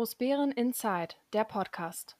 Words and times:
Großbären 0.00 0.50
Inside, 0.52 1.16
der 1.34 1.44
Podcast. 1.44 2.16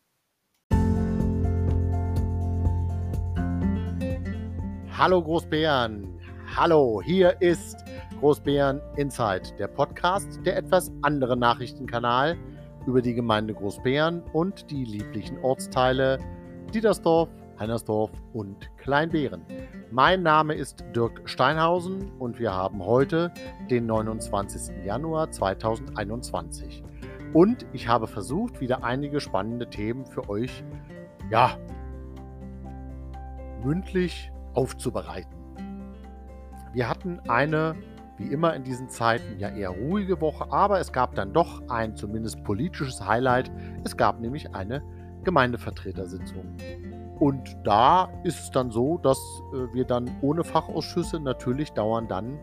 Hallo 4.98 5.22
Großbären, 5.22 6.20
hallo, 6.54 7.00
hier 7.02 7.40
ist 7.40 7.78
Großbären 8.18 8.82
Inside, 8.96 9.56
der 9.58 9.68
Podcast, 9.68 10.40
der 10.44 10.58
etwas 10.58 10.92
andere 11.00 11.38
Nachrichtenkanal 11.38 12.36
über 12.86 13.00
die 13.00 13.14
Gemeinde 13.14 13.54
Großbären 13.54 14.24
und 14.34 14.70
die 14.70 14.84
lieblichen 14.84 15.42
Ortsteile 15.42 16.18
Diedersdorf, 16.74 17.30
Heinersdorf 17.58 18.10
und 18.34 18.68
Kleinbären. 18.76 19.42
Mein 19.90 20.22
Name 20.22 20.52
ist 20.52 20.84
Dirk 20.94 21.22
Steinhausen 21.24 22.12
und 22.18 22.38
wir 22.38 22.52
haben 22.52 22.84
heute 22.84 23.32
den 23.70 23.86
29. 23.86 24.84
Januar 24.84 25.30
2021. 25.30 26.84
Und 27.32 27.64
ich 27.72 27.86
habe 27.86 28.06
versucht, 28.06 28.60
wieder 28.60 28.82
einige 28.82 29.20
spannende 29.20 29.68
Themen 29.68 30.04
für 30.06 30.28
euch, 30.28 30.64
ja, 31.30 31.56
mündlich 33.64 34.32
aufzubereiten. 34.54 35.30
Wir 36.72 36.88
hatten 36.88 37.20
eine, 37.28 37.76
wie 38.16 38.26
immer 38.26 38.54
in 38.54 38.64
diesen 38.64 38.88
Zeiten, 38.88 39.38
ja 39.38 39.48
eher 39.48 39.70
ruhige 39.70 40.20
Woche, 40.20 40.52
aber 40.52 40.80
es 40.80 40.92
gab 40.92 41.14
dann 41.14 41.32
doch 41.32 41.62
ein 41.68 41.94
zumindest 41.96 42.42
politisches 42.42 43.04
Highlight. 43.04 43.50
Es 43.84 43.96
gab 43.96 44.20
nämlich 44.20 44.54
eine 44.54 44.82
Gemeindevertretersitzung. 45.24 46.56
Und 47.20 47.56
da 47.64 48.08
ist 48.24 48.40
es 48.40 48.50
dann 48.50 48.70
so, 48.70 48.98
dass 48.98 49.18
äh, 49.52 49.74
wir 49.74 49.84
dann 49.84 50.10
ohne 50.22 50.42
Fachausschüsse 50.42 51.20
natürlich 51.20 51.70
dauern 51.72 52.08
dann 52.08 52.38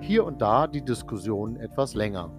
hier 0.00 0.24
und 0.24 0.40
da 0.40 0.66
die 0.66 0.82
Diskussionen 0.82 1.56
etwas 1.56 1.94
länger. 1.94 2.30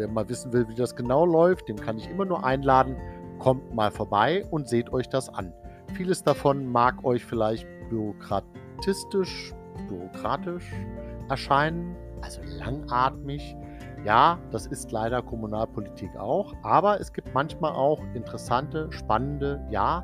Wer 0.00 0.08
mal 0.08 0.26
wissen 0.30 0.50
will, 0.54 0.66
wie 0.66 0.74
das 0.74 0.96
genau 0.96 1.26
läuft, 1.26 1.68
dem 1.68 1.76
kann 1.76 1.98
ich 1.98 2.08
immer 2.08 2.24
nur 2.24 2.42
einladen, 2.42 2.96
kommt 3.38 3.74
mal 3.74 3.90
vorbei 3.90 4.46
und 4.50 4.66
seht 4.66 4.94
euch 4.94 5.10
das 5.10 5.28
an. 5.28 5.52
Vieles 5.92 6.22
davon 6.22 6.64
mag 6.64 7.04
euch 7.04 7.22
vielleicht 7.22 7.66
bürokratistisch, 7.90 9.52
bürokratisch 9.88 10.72
erscheinen, 11.28 11.94
also 12.22 12.40
langatmig. 12.42 13.54
Ja, 14.02 14.38
das 14.50 14.66
ist 14.68 14.90
leider 14.90 15.20
Kommunalpolitik 15.20 16.16
auch, 16.16 16.54
aber 16.62 16.98
es 16.98 17.12
gibt 17.12 17.34
manchmal 17.34 17.72
auch 17.72 18.00
interessante, 18.14 18.90
spannende, 18.92 19.62
ja, 19.68 20.02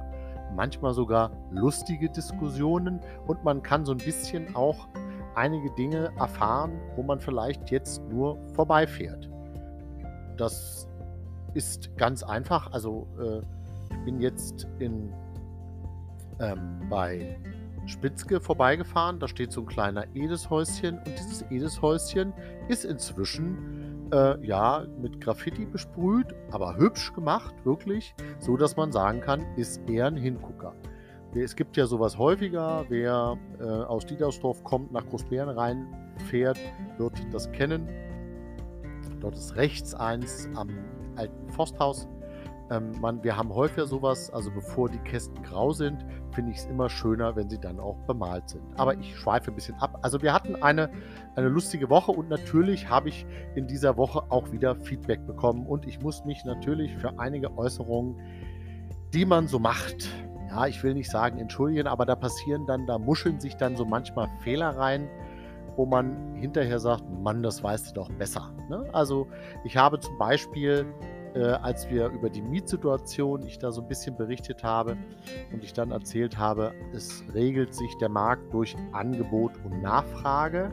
manchmal 0.55 0.93
sogar 0.93 1.31
lustige 1.51 2.11
Diskussionen 2.11 3.01
und 3.27 3.43
man 3.45 3.63
kann 3.63 3.87
so 3.87 3.93
ein 3.93 3.99
bisschen 3.99 4.55
auch 4.55 4.89
einige 5.35 5.71
Dinge 5.71 6.13
erfahren, 6.19 6.79
wo 6.97 7.03
man 7.03 7.19
vielleicht 7.19 7.71
jetzt 7.71 8.03
nur 8.11 8.37
vorbeifährt. 8.53 9.31
Das 10.37 10.89
ist 11.55 11.97
ganz 11.97 12.23
einfach. 12.23 12.73
Also 12.73 13.07
äh, 13.19 13.39
ich 13.93 14.05
bin 14.05 14.21
jetzt 14.21 14.67
in, 14.79 15.13
ähm, 16.41 16.81
bei 16.91 17.39
Spitzke 17.87 18.41
vorbeigefahren. 18.41 19.19
Da 19.19 19.29
steht 19.29 19.53
so 19.53 19.63
ein 19.63 19.67
kleiner 19.67 20.05
Edeshäuschen 20.15 20.99
und 20.99 21.19
dieses 21.19 21.43
Edeshäuschen 21.51 22.33
ist 22.69 22.85
inzwischen 22.85 24.11
äh, 24.13 24.45
ja 24.47 24.87
mit 25.01 25.21
Graffiti 25.21 25.65
besprüht, 25.65 26.35
aber 26.51 26.77
hübsch 26.77 27.13
gemacht, 27.15 27.55
wirklich, 27.65 28.15
so 28.39 28.57
dass 28.57 28.77
man 28.77 28.93
sagen 28.93 29.21
kann, 29.21 29.45
ist 29.57 29.81
eher 29.89 30.07
ein 30.07 30.17
Hingucker. 30.17 30.75
Es 31.35 31.55
gibt 31.55 31.77
ja 31.77 31.87
sowas 31.87 32.17
häufiger. 32.17 32.87
Wer 32.89 33.37
äh, 33.61 33.65
aus 33.65 34.07
Diedersdorf 34.07 34.65
kommt, 34.65 34.93
nach 34.93 35.05
Großbären 35.07 35.51
reinfährt, 35.51 36.59
wird 36.97 37.13
das 37.31 37.51
kennen. 37.53 37.87
Dort 39.21 39.35
ist 39.35 39.57
rechts 39.57 39.95
eins 39.95 40.49
am 40.55 40.71
alten 41.17 41.51
Forsthaus. 41.51 42.09
Ähm, 42.71 42.93
man, 43.01 43.23
wir 43.23 43.37
haben 43.37 43.55
häufiger 43.55 43.87
sowas, 43.87 44.31
also 44.31 44.51
bevor 44.51 44.89
die 44.89 44.99
Kästen 44.99 45.41
grau 45.45 45.73
sind, 45.73 46.05
finde 46.33 46.51
ich 46.51 46.59
es 46.59 46.67
immer 46.67 46.91
schöner, 46.91 47.37
wenn 47.37 47.49
sie 47.49 47.61
dann 47.61 47.79
auch 47.79 47.97
bemalt 48.07 48.49
sind. 48.49 48.63
Aber 48.77 48.95
ich 48.95 49.17
schweife 49.17 49.53
ein 49.53 49.55
bisschen 49.55 49.77
ab. 49.77 49.99
Also 50.03 50.21
wir 50.21 50.33
hatten 50.33 50.57
eine, 50.57 50.91
eine 51.37 51.49
lustige 51.49 51.89
Woche 51.91 52.11
und 52.11 52.29
natürlich 52.29 52.89
habe 52.89 53.09
ich 53.09 53.25
in 53.55 53.69
dieser 53.69 53.97
Woche 53.97 54.25
auch 54.31 54.51
wieder 54.51 54.75
Feedback 54.75 55.25
bekommen 55.27 55.65
und 55.65 55.87
ich 55.87 56.01
muss 56.01 56.25
mich 56.25 56.45
natürlich 56.45 56.97
für 56.97 57.19
einige 57.19 57.57
Äußerungen, 57.57 58.21
die 59.15 59.25
man 59.25 59.47
so 59.47 59.61
macht, 59.61 60.09
ja, 60.49 60.67
ich 60.67 60.83
will 60.83 60.95
nicht 60.95 61.11
sagen 61.11 61.39
entschuldigen, 61.39 61.87
aber 61.87 62.05
da 62.05 62.17
passieren 62.17 62.67
dann, 62.67 62.87
da 62.87 62.99
muscheln 62.99 63.41
sich 63.41 63.57
dann 63.57 63.77
so 63.77 63.85
manchmal 63.85 64.29
Fehler 64.41 64.71
rein, 64.71 65.09
wo 65.77 65.87
man 65.87 66.35
hinterher 66.35 66.79
sagt, 66.79 67.05
Mann, 67.23 67.43
das 67.43 67.63
weißt 67.63 67.91
du 67.91 67.95
doch 67.95 68.11
besser. 68.13 68.53
Ne? 68.69 68.89
Also 68.93 69.27
ich 69.65 69.77
habe 69.77 69.99
zum 70.01 70.17
Beispiel, 70.19 70.87
äh, 71.35 71.41
als 71.41 71.89
wir 71.91 72.09
über 72.09 72.31
die 72.31 72.43
Mietsituation, 72.43 73.43
ich 73.47 73.59
da 73.59 73.71
so 73.71 73.83
ein 73.83 73.89
bisschen 73.89 74.17
berichtet 74.17 74.65
habe 74.65 74.97
und 75.53 75.63
ich 75.63 75.73
dann 75.73 75.91
erzählt 75.91 76.39
habe, 76.39 76.73
es 76.95 77.23
regelt 77.35 77.75
sich 77.75 77.97
der 77.99 78.09
Markt 78.09 78.53
durch 78.53 78.77
Angebot 78.93 79.53
und 79.65 79.83
Nachfrage 79.83 80.73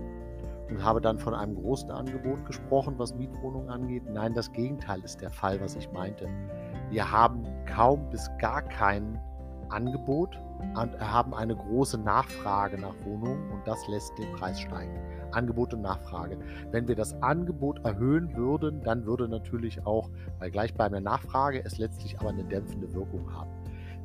und 0.70 0.84
habe 0.84 1.02
dann 1.02 1.20
von 1.20 1.34
einem 1.34 1.56
großen 1.56 1.92
Angebot 1.92 2.46
gesprochen, 2.46 2.96
was 2.98 3.14
Mietwohnungen 3.14 3.70
angeht. 3.70 4.04
Nein, 4.10 4.34
das 4.34 4.52
Gegenteil 4.52 5.02
ist 5.04 5.22
der 5.22 5.32
Fall, 5.32 5.60
was 5.62 5.76
ich 5.76 5.92
meinte. 5.92 6.28
Wir 6.90 7.12
haben 7.12 7.44
kaum 7.66 8.10
bis 8.10 8.30
gar 8.40 8.62
keinen 8.62 9.20
Angebot 9.74 10.40
und 10.76 11.00
haben 11.00 11.34
eine 11.34 11.56
große 11.56 11.98
Nachfrage 11.98 12.80
nach 12.80 12.94
Wohnungen 13.04 13.52
und 13.52 13.68
das 13.68 13.88
lässt 13.88 14.18
den 14.18 14.32
Preis 14.34 14.60
steigen. 14.60 14.94
Angebot 15.32 15.74
und 15.74 15.82
Nachfrage. 15.82 16.38
Wenn 16.72 16.88
wir 16.88 16.96
das 16.96 17.22
Angebot 17.22 17.84
erhöhen 17.84 18.36
würden, 18.36 18.84
dann 18.84 19.06
würde 19.06 19.28
natürlich 19.28 19.86
auch 19.86 20.10
bei 20.40 20.50
gleichbleibender 20.50 21.02
Nachfrage 21.02 21.64
es 21.66 21.78
letztlich 21.78 22.20
aber 22.20 22.30
eine 22.30 22.44
dämpfende 22.44 22.94
Wirkung 22.94 23.34
haben. 23.34 23.50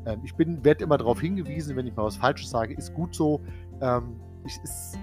Ähm, 0.07 0.21
ich 0.25 0.33
werde 0.39 0.85
immer 0.85 0.99
darauf 0.99 1.21
hingewiesen, 1.21 1.77
wenn 1.77 1.87
ich 1.87 1.95
mal 1.95 2.05
was 2.05 2.17
Falsches 2.17 2.51
sage, 2.51 2.75
ist 2.75 2.95
gut 2.95 3.15
so. 3.15 3.41
Ähm, 3.81 4.21
ich, 4.45 4.59
ist, 4.63 4.99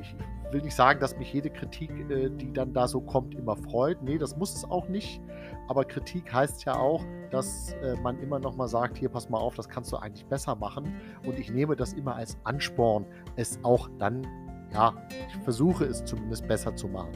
ich 0.00 0.16
will 0.52 0.62
nicht 0.62 0.74
sagen, 0.74 1.00
dass 1.00 1.16
mich 1.18 1.32
jede 1.32 1.50
Kritik, 1.50 1.90
äh, 2.10 2.30
die 2.30 2.52
dann 2.52 2.72
da 2.72 2.88
so 2.88 3.00
kommt, 3.00 3.34
immer 3.34 3.56
freut. 3.56 4.02
Nee, 4.02 4.18
das 4.18 4.36
muss 4.36 4.54
es 4.54 4.64
auch 4.64 4.88
nicht. 4.88 5.20
Aber 5.68 5.84
Kritik 5.84 6.32
heißt 6.32 6.64
ja 6.64 6.76
auch, 6.76 7.04
dass 7.30 7.72
äh, 7.82 7.94
man 8.02 8.18
immer 8.20 8.38
noch 8.38 8.56
mal 8.56 8.68
sagt, 8.68 8.96
hier 8.96 9.10
pass 9.10 9.28
mal 9.28 9.38
auf, 9.38 9.54
das 9.54 9.68
kannst 9.68 9.92
du 9.92 9.96
eigentlich 9.96 10.26
besser 10.26 10.54
machen. 10.54 10.94
Und 11.26 11.38
ich 11.38 11.50
nehme 11.50 11.76
das 11.76 11.92
immer 11.92 12.16
als 12.16 12.38
Ansporn, 12.44 13.04
es 13.36 13.58
auch 13.62 13.88
dann, 13.98 14.26
ja, 14.72 14.94
ich 15.28 15.36
versuche 15.44 15.84
es 15.84 16.04
zumindest 16.04 16.48
besser 16.48 16.74
zu 16.74 16.88
machen. 16.88 17.12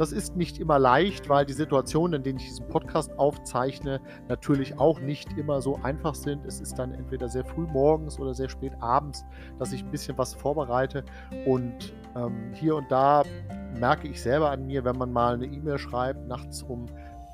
Das 0.00 0.12
ist 0.12 0.34
nicht 0.34 0.58
immer 0.58 0.78
leicht, 0.78 1.28
weil 1.28 1.44
die 1.44 1.52
Situationen, 1.52 2.14
in 2.14 2.22
denen 2.22 2.38
ich 2.38 2.46
diesen 2.46 2.66
Podcast 2.68 3.18
aufzeichne, 3.18 4.00
natürlich 4.28 4.78
auch 4.78 4.98
nicht 4.98 5.36
immer 5.36 5.60
so 5.60 5.78
einfach 5.82 6.14
sind. 6.14 6.46
Es 6.46 6.58
ist 6.58 6.78
dann 6.78 6.94
entweder 6.94 7.28
sehr 7.28 7.44
früh 7.44 7.66
morgens 7.66 8.18
oder 8.18 8.32
sehr 8.32 8.48
spät 8.48 8.72
abends, 8.80 9.26
dass 9.58 9.74
ich 9.74 9.84
ein 9.84 9.90
bisschen 9.90 10.16
was 10.16 10.32
vorbereite. 10.32 11.04
Und 11.44 11.92
ähm, 12.16 12.50
hier 12.54 12.76
und 12.76 12.90
da 12.90 13.24
merke 13.78 14.08
ich 14.08 14.22
selber 14.22 14.50
an 14.50 14.66
mir, 14.66 14.86
wenn 14.86 14.96
man 14.96 15.12
mal 15.12 15.34
eine 15.34 15.44
E-Mail 15.44 15.76
schreibt, 15.76 16.26
nachts 16.26 16.62
um 16.62 16.86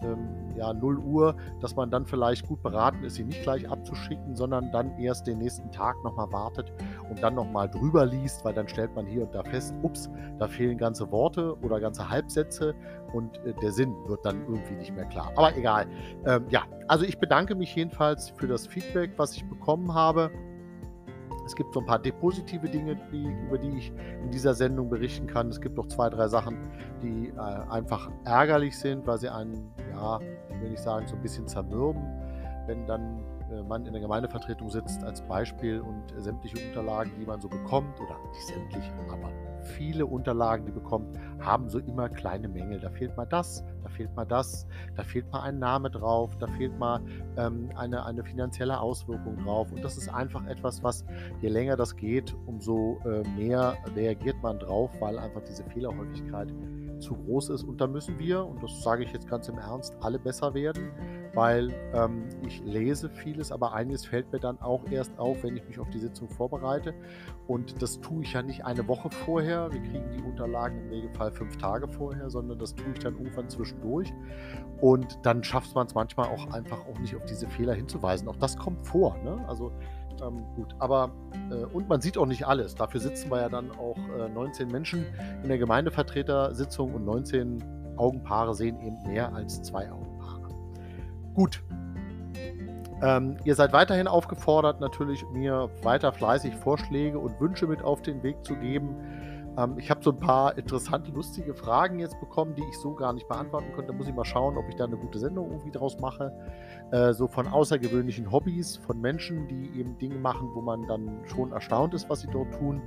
ähm, 0.02 0.54
ja, 0.56 0.72
0 0.72 0.98
Uhr, 0.98 1.36
dass 1.60 1.76
man 1.76 1.90
dann 1.90 2.06
vielleicht 2.06 2.46
gut 2.46 2.62
beraten 2.62 3.04
ist, 3.04 3.14
sie 3.14 3.24
nicht 3.24 3.42
gleich 3.42 3.68
abzuschicken, 3.68 4.34
sondern 4.34 4.70
dann 4.72 4.98
erst 4.98 5.26
den 5.26 5.38
nächsten 5.38 5.70
Tag 5.70 5.96
nochmal 6.04 6.30
wartet 6.32 6.72
und 7.08 7.22
dann 7.22 7.34
nochmal 7.34 7.68
drüber 7.68 8.06
liest, 8.06 8.44
weil 8.44 8.54
dann 8.54 8.68
stellt 8.68 8.94
man 8.94 9.06
hier 9.06 9.22
und 9.22 9.34
da 9.34 9.42
fest, 9.42 9.74
ups, 9.82 10.10
da 10.38 10.48
fehlen 10.48 10.78
ganze 10.78 11.10
Worte 11.10 11.56
oder 11.62 11.80
ganze 11.80 12.08
Halbsätze 12.08 12.74
und 13.12 13.36
äh, 13.44 13.54
der 13.62 13.72
Sinn 13.72 13.94
wird 14.06 14.24
dann 14.24 14.42
irgendwie 14.46 14.74
nicht 14.74 14.94
mehr 14.94 15.06
klar. 15.06 15.32
Aber 15.36 15.56
egal. 15.56 15.86
Ähm, 16.24 16.46
ja, 16.50 16.62
also 16.88 17.04
ich 17.04 17.18
bedanke 17.18 17.54
mich 17.54 17.74
jedenfalls 17.74 18.30
für 18.30 18.46
das 18.46 18.66
Feedback, 18.66 19.12
was 19.16 19.36
ich 19.36 19.48
bekommen 19.48 19.92
habe. 19.94 20.30
Es 21.46 21.54
gibt 21.54 21.72
so 21.72 21.80
ein 21.80 21.86
paar 21.86 22.00
positive 22.00 22.68
Dinge, 22.68 22.96
die, 23.12 23.24
über 23.46 23.56
die 23.56 23.78
ich 23.78 23.92
in 24.22 24.30
dieser 24.32 24.52
Sendung 24.52 24.90
berichten 24.90 25.28
kann. 25.28 25.48
Es 25.48 25.60
gibt 25.60 25.76
noch 25.76 25.86
zwei, 25.86 26.10
drei 26.10 26.26
Sachen, 26.26 26.58
die 27.02 27.28
äh, 27.28 27.38
einfach 27.70 28.10
ärgerlich 28.24 28.76
sind, 28.76 29.06
weil 29.06 29.18
sie 29.18 29.28
einen, 29.28 29.72
ja, 29.96 30.20
ich 30.50 30.60
will 30.60 30.70
nicht 30.70 30.82
sagen, 30.82 31.06
so 31.06 31.16
ein 31.16 31.22
bisschen 31.22 31.46
zermürben, 31.48 32.02
wenn 32.66 32.86
dann 32.86 33.24
äh, 33.50 33.62
man 33.62 33.86
in 33.86 33.92
der 33.92 34.02
Gemeindevertretung 34.02 34.70
sitzt 34.70 35.02
als 35.04 35.22
Beispiel 35.22 35.80
und 35.80 36.02
sämtliche 36.18 36.66
Unterlagen, 36.68 37.12
die 37.18 37.26
man 37.26 37.40
so 37.40 37.48
bekommt, 37.48 38.00
oder 38.00 38.16
nicht 38.28 38.46
sämtliche, 38.46 38.92
aber 39.10 39.30
viele 39.66 40.06
Unterlagen, 40.06 40.64
die 40.64 40.72
bekommt, 40.72 41.18
haben 41.40 41.68
so 41.68 41.78
immer 41.78 42.08
kleine 42.08 42.48
Mängel. 42.48 42.80
Da 42.80 42.90
fehlt 42.90 43.16
mal 43.16 43.26
das, 43.26 43.64
da 43.82 43.88
fehlt 43.88 44.14
mal 44.14 44.24
das, 44.24 44.66
da 44.96 45.02
fehlt 45.02 45.30
mal 45.32 45.42
ein 45.42 45.58
Name 45.58 45.90
drauf, 45.90 46.36
da 46.38 46.46
fehlt 46.46 46.78
mal 46.78 47.00
ähm, 47.36 47.70
eine, 47.76 48.04
eine 48.04 48.24
finanzielle 48.24 48.78
Auswirkung 48.80 49.36
drauf. 49.38 49.70
Und 49.72 49.84
das 49.84 49.96
ist 49.96 50.08
einfach 50.08 50.46
etwas, 50.46 50.82
was 50.82 51.04
je 51.40 51.48
länger 51.48 51.76
das 51.76 51.96
geht, 51.96 52.34
umso 52.46 52.98
äh, 53.04 53.22
mehr 53.36 53.76
reagiert 53.94 54.36
man 54.42 54.58
drauf, 54.58 54.90
weil 55.00 55.18
einfach 55.18 55.42
diese 55.42 55.64
Fehlerhäufigkeit 55.64 56.52
zu 56.98 57.14
groß 57.14 57.50
ist. 57.50 57.64
Und 57.64 57.80
da 57.80 57.86
müssen 57.86 58.18
wir, 58.18 58.44
und 58.44 58.62
das 58.62 58.82
sage 58.82 59.04
ich 59.04 59.12
jetzt 59.12 59.28
ganz 59.28 59.48
im 59.48 59.58
Ernst, 59.58 59.96
alle 60.00 60.18
besser 60.18 60.54
werden, 60.54 60.90
weil 61.34 61.72
ähm, 61.94 62.28
ich 62.46 62.62
lese 62.64 63.10
vieles, 63.10 63.52
aber 63.52 63.74
einiges 63.74 64.06
fällt 64.06 64.32
mir 64.32 64.40
dann 64.40 64.60
auch 64.60 64.82
erst 64.90 65.18
auf, 65.18 65.42
wenn 65.42 65.56
ich 65.56 65.66
mich 65.68 65.78
auf 65.78 65.90
die 65.90 65.98
Sitzung 65.98 66.28
vorbereite. 66.30 66.94
Und 67.46 67.82
das 67.82 68.00
tue 68.00 68.22
ich 68.22 68.32
ja 68.32 68.42
nicht 68.42 68.64
eine 68.64 68.86
Woche 68.88 69.10
vorher. 69.10 69.70
Wir 69.72 69.80
kriegen 69.80 70.10
die 70.16 70.22
Unterlagen 70.22 70.78
im 70.80 70.88
Regelfall 70.88 71.30
fünf 71.32 71.56
Tage 71.58 71.88
vorher, 71.88 72.30
sondern 72.30 72.58
das 72.58 72.74
tue 72.74 72.92
ich 72.92 72.98
dann 73.00 73.16
irgendwann 73.16 73.48
zwischendurch. 73.48 74.12
Und 74.80 75.18
dann 75.22 75.44
schafft 75.44 75.74
man 75.74 75.86
es 75.86 75.94
manchmal 75.94 76.28
auch 76.28 76.52
einfach 76.52 76.86
auch 76.86 76.98
nicht 76.98 77.14
auf 77.14 77.24
diese 77.24 77.46
Fehler 77.46 77.74
hinzuweisen. 77.74 78.28
Auch 78.28 78.36
das 78.36 78.56
kommt 78.56 78.86
vor. 78.86 79.16
Ne? 79.22 79.44
Also 79.48 79.72
ähm, 80.22 80.44
gut, 80.54 80.74
aber 80.78 81.10
äh, 81.50 81.64
und 81.64 81.88
man 81.88 82.00
sieht 82.00 82.18
auch 82.18 82.26
nicht 82.26 82.46
alles. 82.46 82.74
Dafür 82.74 83.00
sitzen 83.00 83.30
wir 83.30 83.40
ja 83.40 83.48
dann 83.48 83.70
auch 83.72 83.96
äh, 84.18 84.28
19 84.28 84.68
Menschen 84.68 85.06
in 85.42 85.48
der 85.48 85.58
Gemeindevertretersitzung 85.58 86.94
und 86.94 87.04
19 87.04 87.62
Augenpaare 87.96 88.54
sehen 88.54 88.80
eben 88.80 89.02
mehr 89.06 89.34
als 89.34 89.62
zwei 89.62 89.90
Augenpaare. 89.90 90.48
Gut. 91.34 91.62
Ähm, 93.02 93.36
ihr 93.44 93.54
seid 93.54 93.72
weiterhin 93.72 94.08
aufgefordert, 94.08 94.80
natürlich 94.80 95.24
mir 95.32 95.68
weiter 95.82 96.12
fleißig 96.12 96.54
Vorschläge 96.54 97.18
und 97.18 97.38
Wünsche 97.40 97.66
mit 97.66 97.82
auf 97.82 98.00
den 98.00 98.22
Weg 98.22 98.42
zu 98.42 98.56
geben 98.56 98.96
ähm, 99.56 99.78
ich 99.78 99.90
habe 99.90 100.02
so 100.02 100.10
ein 100.10 100.18
paar 100.18 100.56
interessante, 100.58 101.10
lustige 101.10 101.54
Fragen 101.54 101.98
jetzt 101.98 102.18
bekommen, 102.20 102.54
die 102.54 102.62
ich 102.68 102.78
so 102.78 102.94
gar 102.94 103.12
nicht 103.12 103.28
beantworten 103.28 103.72
konnte. 103.72 103.92
Da 103.92 103.96
muss 103.96 104.08
ich 104.08 104.14
mal 104.14 104.24
schauen, 104.24 104.56
ob 104.56 104.68
ich 104.68 104.76
da 104.76 104.84
eine 104.84 104.96
gute 104.96 105.18
Sendung 105.18 105.50
irgendwie 105.50 105.70
draus 105.70 105.98
mache. 105.98 106.32
Äh, 106.92 107.12
so 107.12 107.26
von 107.26 107.46
außergewöhnlichen 107.46 108.30
Hobbys, 108.30 108.76
von 108.76 109.00
Menschen, 109.00 109.48
die 109.48 109.78
eben 109.78 109.96
Dinge 109.98 110.16
machen, 110.16 110.50
wo 110.54 110.60
man 110.60 110.86
dann 110.86 111.20
schon 111.26 111.52
erstaunt 111.52 111.94
ist, 111.94 112.08
was 112.10 112.20
sie 112.20 112.28
dort 112.28 112.52
tun. 112.54 112.82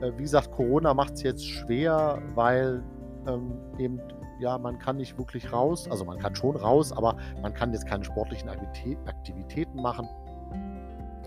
Äh, 0.00 0.12
wie 0.16 0.22
gesagt, 0.22 0.50
Corona 0.52 0.94
macht 0.94 1.14
es 1.14 1.22
jetzt 1.22 1.46
schwer, 1.46 2.20
weil 2.34 2.82
ähm, 3.26 3.52
eben 3.78 4.00
ja, 4.38 4.56
man 4.56 4.78
kann 4.78 4.96
nicht 4.96 5.18
wirklich 5.18 5.52
raus, 5.52 5.88
also 5.90 6.04
man 6.04 6.18
kann 6.18 6.34
schon 6.36 6.56
raus, 6.56 6.92
aber 6.92 7.16
man 7.42 7.54
kann 7.54 7.72
jetzt 7.72 7.86
keine 7.86 8.04
sportlichen 8.04 8.48
Aktivitäten 8.48 9.82
machen. 9.82 10.08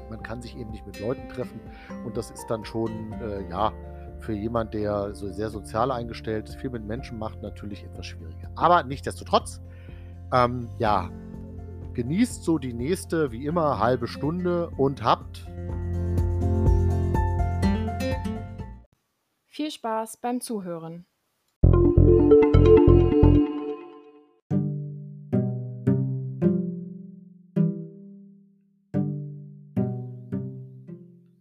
Man 0.09 0.23
kann 0.23 0.41
sich 0.41 0.57
eben 0.57 0.71
nicht 0.71 0.85
mit 0.85 0.99
Leuten 0.99 1.27
treffen 1.29 1.59
und 2.05 2.17
das 2.17 2.31
ist 2.31 2.45
dann 2.49 2.65
schon, 2.65 3.13
äh, 3.13 3.49
ja, 3.49 3.73
für 4.21 4.33
jemand, 4.33 4.73
der 4.73 5.13
so 5.13 5.27
sehr 5.27 5.49
sozial 5.49 5.91
eingestellt 5.91 6.47
ist, 6.47 6.55
viel 6.55 6.69
mit 6.69 6.85
Menschen 6.85 7.17
macht, 7.17 7.41
natürlich 7.41 7.83
etwas 7.83 8.05
schwieriger. 8.05 8.51
Aber 8.55 8.83
nichtsdestotrotz, 8.83 9.61
ähm, 10.31 10.69
ja, 10.77 11.09
genießt 11.93 12.43
so 12.43 12.57
die 12.57 12.73
nächste, 12.73 13.31
wie 13.31 13.45
immer, 13.45 13.79
halbe 13.79 14.07
Stunde 14.07 14.69
und 14.77 15.03
habt 15.03 15.45
viel 19.47 19.69
Spaß 19.69 20.17
beim 20.17 20.39
Zuhören. 20.39 21.05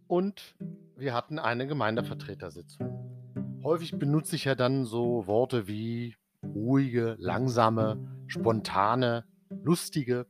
Und 0.07 0.55
wir 1.01 1.15
hatten 1.15 1.39
eine 1.39 1.65
Gemeindevertretersitzung. 1.65 3.59
Häufig 3.63 3.97
benutze 3.97 4.35
ich 4.35 4.45
ja 4.45 4.53
dann 4.53 4.85
so 4.85 5.25
Worte 5.25 5.67
wie 5.67 6.15
ruhige, 6.43 7.15
langsame, 7.17 7.97
spontane, 8.27 9.25
lustige. 9.63 10.27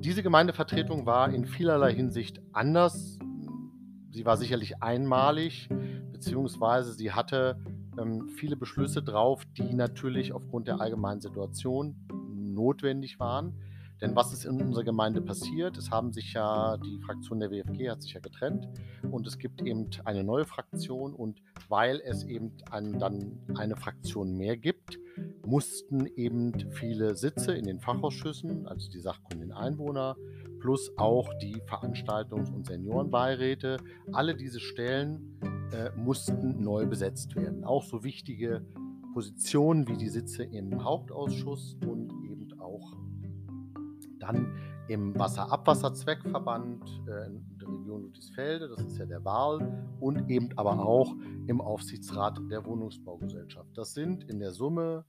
Diese 0.00 0.24
Gemeindevertretung 0.24 1.06
war 1.06 1.32
in 1.32 1.46
vielerlei 1.46 1.94
Hinsicht 1.94 2.42
anders. 2.52 3.20
Sie 4.10 4.26
war 4.26 4.36
sicherlich 4.36 4.82
einmalig, 4.82 5.68
beziehungsweise 6.10 6.94
sie 6.94 7.12
hatte 7.12 7.62
ähm, 7.96 8.28
viele 8.28 8.56
Beschlüsse 8.56 9.04
drauf, 9.04 9.44
die 9.56 9.72
natürlich 9.72 10.32
aufgrund 10.32 10.66
der 10.66 10.80
allgemeinen 10.80 11.20
Situation 11.20 11.94
notwendig 12.28 13.20
waren. 13.20 13.54
Denn 14.02 14.16
was 14.16 14.32
ist 14.32 14.44
in 14.44 14.60
unserer 14.60 14.82
Gemeinde 14.82 15.22
passiert? 15.22 15.76
Es 15.76 15.92
haben 15.92 16.12
sich 16.12 16.32
ja, 16.32 16.76
die 16.76 16.98
Fraktion 17.06 17.38
der 17.38 17.52
WFG 17.52 17.88
hat 17.88 18.02
sich 18.02 18.14
ja 18.14 18.20
getrennt 18.20 18.68
und 19.12 19.28
es 19.28 19.38
gibt 19.38 19.62
eben 19.62 19.88
eine 20.04 20.24
neue 20.24 20.44
Fraktion 20.44 21.14
und 21.14 21.40
weil 21.68 22.02
es 22.04 22.24
eben 22.24 22.50
ein, 22.72 22.98
dann 22.98 23.38
eine 23.54 23.76
Fraktion 23.76 24.36
mehr 24.36 24.56
gibt, 24.56 24.98
mussten 25.46 26.06
eben 26.16 26.52
viele 26.72 27.14
Sitze 27.14 27.52
in 27.52 27.64
den 27.64 27.78
Fachausschüssen, 27.78 28.66
also 28.66 28.90
die 28.90 28.98
sachkundigen 28.98 29.52
Einwohner, 29.52 30.16
plus 30.58 30.90
auch 30.96 31.32
die 31.40 31.62
Veranstaltungs- 31.62 32.52
und 32.52 32.66
Seniorenbeiräte, 32.66 33.76
alle 34.12 34.34
diese 34.34 34.58
Stellen 34.58 35.38
äh, 35.72 35.90
mussten 35.96 36.60
neu 36.60 36.86
besetzt 36.86 37.36
werden. 37.36 37.62
Auch 37.62 37.84
so 37.84 38.02
wichtige 38.02 38.66
Positionen 39.14 39.86
wie 39.86 39.96
die 39.96 40.08
Sitze 40.08 40.42
im 40.42 40.82
Hauptausschuss 40.82 41.76
und 41.86 42.21
dann 44.22 44.56
im 44.88 45.18
Wasserabwasserzweckverband 45.18 47.02
äh, 47.06 47.26
in 47.26 47.58
der 47.60 47.68
Region 47.68 48.02
Ludwigsfelde, 48.02 48.68
das 48.68 48.84
ist 48.84 48.98
ja 48.98 49.06
der 49.06 49.24
Wahl, 49.24 49.84
und 50.00 50.28
eben 50.30 50.50
aber 50.56 50.84
auch 50.84 51.14
im 51.46 51.60
Aufsichtsrat 51.60 52.40
der 52.50 52.64
Wohnungsbaugesellschaft. 52.64 53.70
Das 53.74 53.94
sind 53.94 54.24
in 54.24 54.38
der 54.38 54.52
Summe 54.52 55.04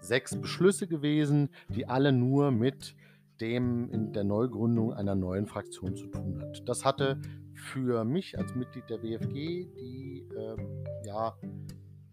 sechs 0.00 0.40
Beschlüsse 0.40 0.86
gewesen, 0.86 1.50
die 1.68 1.88
alle 1.88 2.12
nur 2.12 2.50
mit 2.50 2.94
dem 3.40 3.90
in 3.90 4.12
der 4.12 4.24
Neugründung 4.24 4.92
einer 4.94 5.14
neuen 5.14 5.46
Fraktion 5.46 5.96
zu 5.96 6.06
tun 6.06 6.40
hat. 6.40 6.66
Das 6.68 6.84
hatte 6.84 7.20
für 7.54 8.04
mich 8.04 8.38
als 8.38 8.54
Mitglied 8.54 8.88
der 8.88 9.02
WFG 9.02 9.66
die 9.66 10.26
äh, 10.34 11.06
ja, 11.06 11.34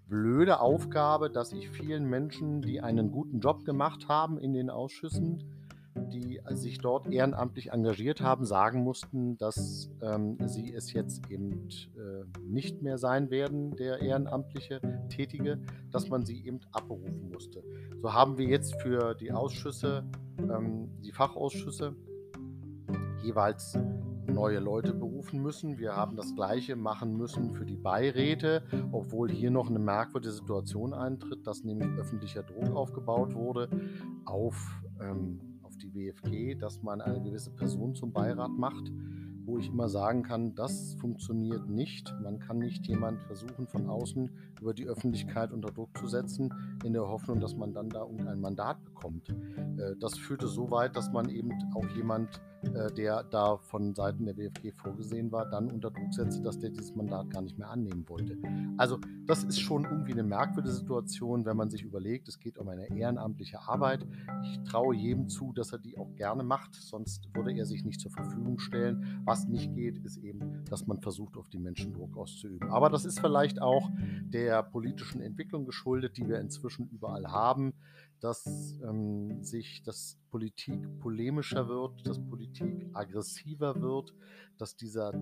blöde 0.07 0.59
Aufgabe, 0.59 1.29
dass 1.29 1.53
ich 1.53 1.69
vielen 1.69 2.09
Menschen, 2.09 2.61
die 2.61 2.81
einen 2.81 3.11
guten 3.11 3.39
Job 3.39 3.65
gemacht 3.65 4.07
haben 4.07 4.37
in 4.37 4.53
den 4.53 4.69
Ausschüssen, 4.69 5.43
die 5.95 6.41
sich 6.51 6.79
dort 6.79 7.07
ehrenamtlich 7.07 7.71
engagiert 7.71 8.21
haben, 8.21 8.45
sagen 8.45 8.83
mussten, 8.83 9.37
dass 9.37 9.89
ähm, 10.01 10.37
sie 10.45 10.73
es 10.73 10.93
jetzt 10.93 11.29
eben 11.29 11.69
äh, 11.95 12.25
nicht 12.41 12.81
mehr 12.81 12.97
sein 12.97 13.29
werden, 13.29 13.75
der 13.75 13.99
ehrenamtliche 13.99 14.81
Tätige, 15.09 15.59
dass 15.91 16.09
man 16.09 16.25
sie 16.25 16.45
eben 16.45 16.59
abberufen 16.71 17.29
musste. 17.29 17.63
So 18.01 18.13
haben 18.13 18.37
wir 18.37 18.47
jetzt 18.47 18.81
für 18.81 19.15
die 19.15 19.31
Ausschüsse, 19.31 20.03
ähm, 20.39 20.89
die 21.03 21.11
Fachausschüsse, 21.11 21.95
jeweils 23.23 23.77
neue 24.27 24.59
Leute 24.59 24.93
berufen 24.93 25.41
müssen. 25.41 25.77
Wir 25.77 25.95
haben 25.95 26.15
das 26.15 26.35
Gleiche 26.35 26.75
machen 26.75 27.15
müssen 27.15 27.53
für 27.53 27.65
die 27.65 27.77
Beiräte, 27.77 28.63
obwohl 28.91 29.29
hier 29.29 29.51
noch 29.51 29.69
eine 29.69 29.79
merkwürdige 29.79 30.33
Situation 30.33 30.93
eintritt, 30.93 31.45
dass 31.45 31.63
nämlich 31.63 31.89
öffentlicher 31.99 32.43
Druck 32.43 32.75
aufgebaut 32.75 33.33
wurde 33.35 33.69
auf 34.25 34.55
ähm, 34.99 35.52
die 35.77 35.93
WFG, 35.93 36.55
dass 36.55 36.81
man 36.81 37.01
eine 37.01 37.21
gewisse 37.21 37.51
Person 37.51 37.95
zum 37.95 38.11
Beirat 38.11 38.51
macht, 38.51 38.91
wo 39.45 39.57
ich 39.57 39.69
immer 39.69 39.89
sagen 39.89 40.23
kann, 40.23 40.55
das 40.55 40.95
funktioniert 40.95 41.67
nicht. 41.69 42.13
Man 42.21 42.39
kann 42.39 42.59
nicht 42.59 42.87
jemand 42.87 43.21
versuchen, 43.23 43.67
von 43.67 43.89
außen 43.89 44.31
über 44.61 44.73
die 44.73 44.87
Öffentlichkeit 44.87 45.51
unter 45.51 45.71
Druck 45.71 45.97
zu 45.97 46.07
setzen, 46.07 46.53
in 46.83 46.93
der 46.93 47.07
Hoffnung, 47.07 47.39
dass 47.39 47.55
man 47.55 47.73
dann 47.73 47.89
da 47.89 48.01
irgendein 48.01 48.39
Mandat 48.39 48.83
bekommt. 48.85 49.29
Äh, 49.29 49.95
das 49.99 50.17
führte 50.17 50.47
so 50.47 50.71
weit, 50.71 50.95
dass 50.95 51.11
man 51.11 51.29
eben 51.29 51.51
auch 51.75 51.87
jemand 51.95 52.41
der 52.97 53.23
da 53.23 53.57
von 53.57 53.93
Seiten 53.95 54.25
der 54.25 54.37
WFG 54.37 54.71
vorgesehen 54.71 55.31
war, 55.31 55.49
dann 55.49 55.71
unter 55.71 55.91
Druck 55.91 56.13
setzte, 56.13 56.41
dass 56.41 56.59
der 56.59 56.69
dieses 56.69 56.95
Mandat 56.95 57.29
gar 57.29 57.41
nicht 57.41 57.57
mehr 57.57 57.69
annehmen 57.69 58.07
wollte. 58.07 58.37
Also 58.77 58.99
das 59.25 59.43
ist 59.43 59.59
schon 59.59 59.85
irgendwie 59.85 60.13
eine 60.13 60.23
merkwürdige 60.23 60.73
Situation, 60.73 61.45
wenn 61.45 61.57
man 61.57 61.69
sich 61.69 61.83
überlegt, 61.83 62.27
es 62.27 62.39
geht 62.39 62.57
um 62.57 62.67
eine 62.69 62.89
ehrenamtliche 62.95 63.59
Arbeit. 63.59 64.05
Ich 64.43 64.63
traue 64.63 64.95
jedem 64.95 65.29
zu, 65.29 65.53
dass 65.53 65.71
er 65.71 65.79
die 65.79 65.97
auch 65.97 66.15
gerne 66.15 66.43
macht, 66.43 66.75
sonst 66.75 67.29
würde 67.33 67.53
er 67.53 67.65
sich 67.65 67.83
nicht 67.83 67.99
zur 67.99 68.11
Verfügung 68.11 68.59
stellen. 68.59 69.21
Was 69.25 69.47
nicht 69.47 69.73
geht, 69.73 69.97
ist 69.99 70.17
eben, 70.17 70.63
dass 70.69 70.87
man 70.87 71.01
versucht, 71.01 71.37
auf 71.37 71.49
die 71.49 71.59
Menschen 71.59 71.93
Druck 71.93 72.17
auszuüben. 72.17 72.69
Aber 72.71 72.89
das 72.89 73.05
ist 73.05 73.19
vielleicht 73.19 73.61
auch 73.61 73.89
der 74.25 74.63
politischen 74.63 75.21
Entwicklung 75.21 75.65
geschuldet, 75.65 76.17
die 76.17 76.27
wir 76.27 76.39
inzwischen 76.39 76.89
überall 76.89 77.27
haben 77.27 77.73
dass 78.23 78.79
ähm, 78.87 79.43
sich 79.43 79.83
das 79.83 80.17
Politik 80.31 80.79
polemischer 81.01 81.67
wird, 81.67 82.07
dass 82.07 82.17
Politik 82.19 82.89
aggressiver 82.93 83.81
wird, 83.81 84.13
dass 84.57 84.77
dieser 84.77 85.13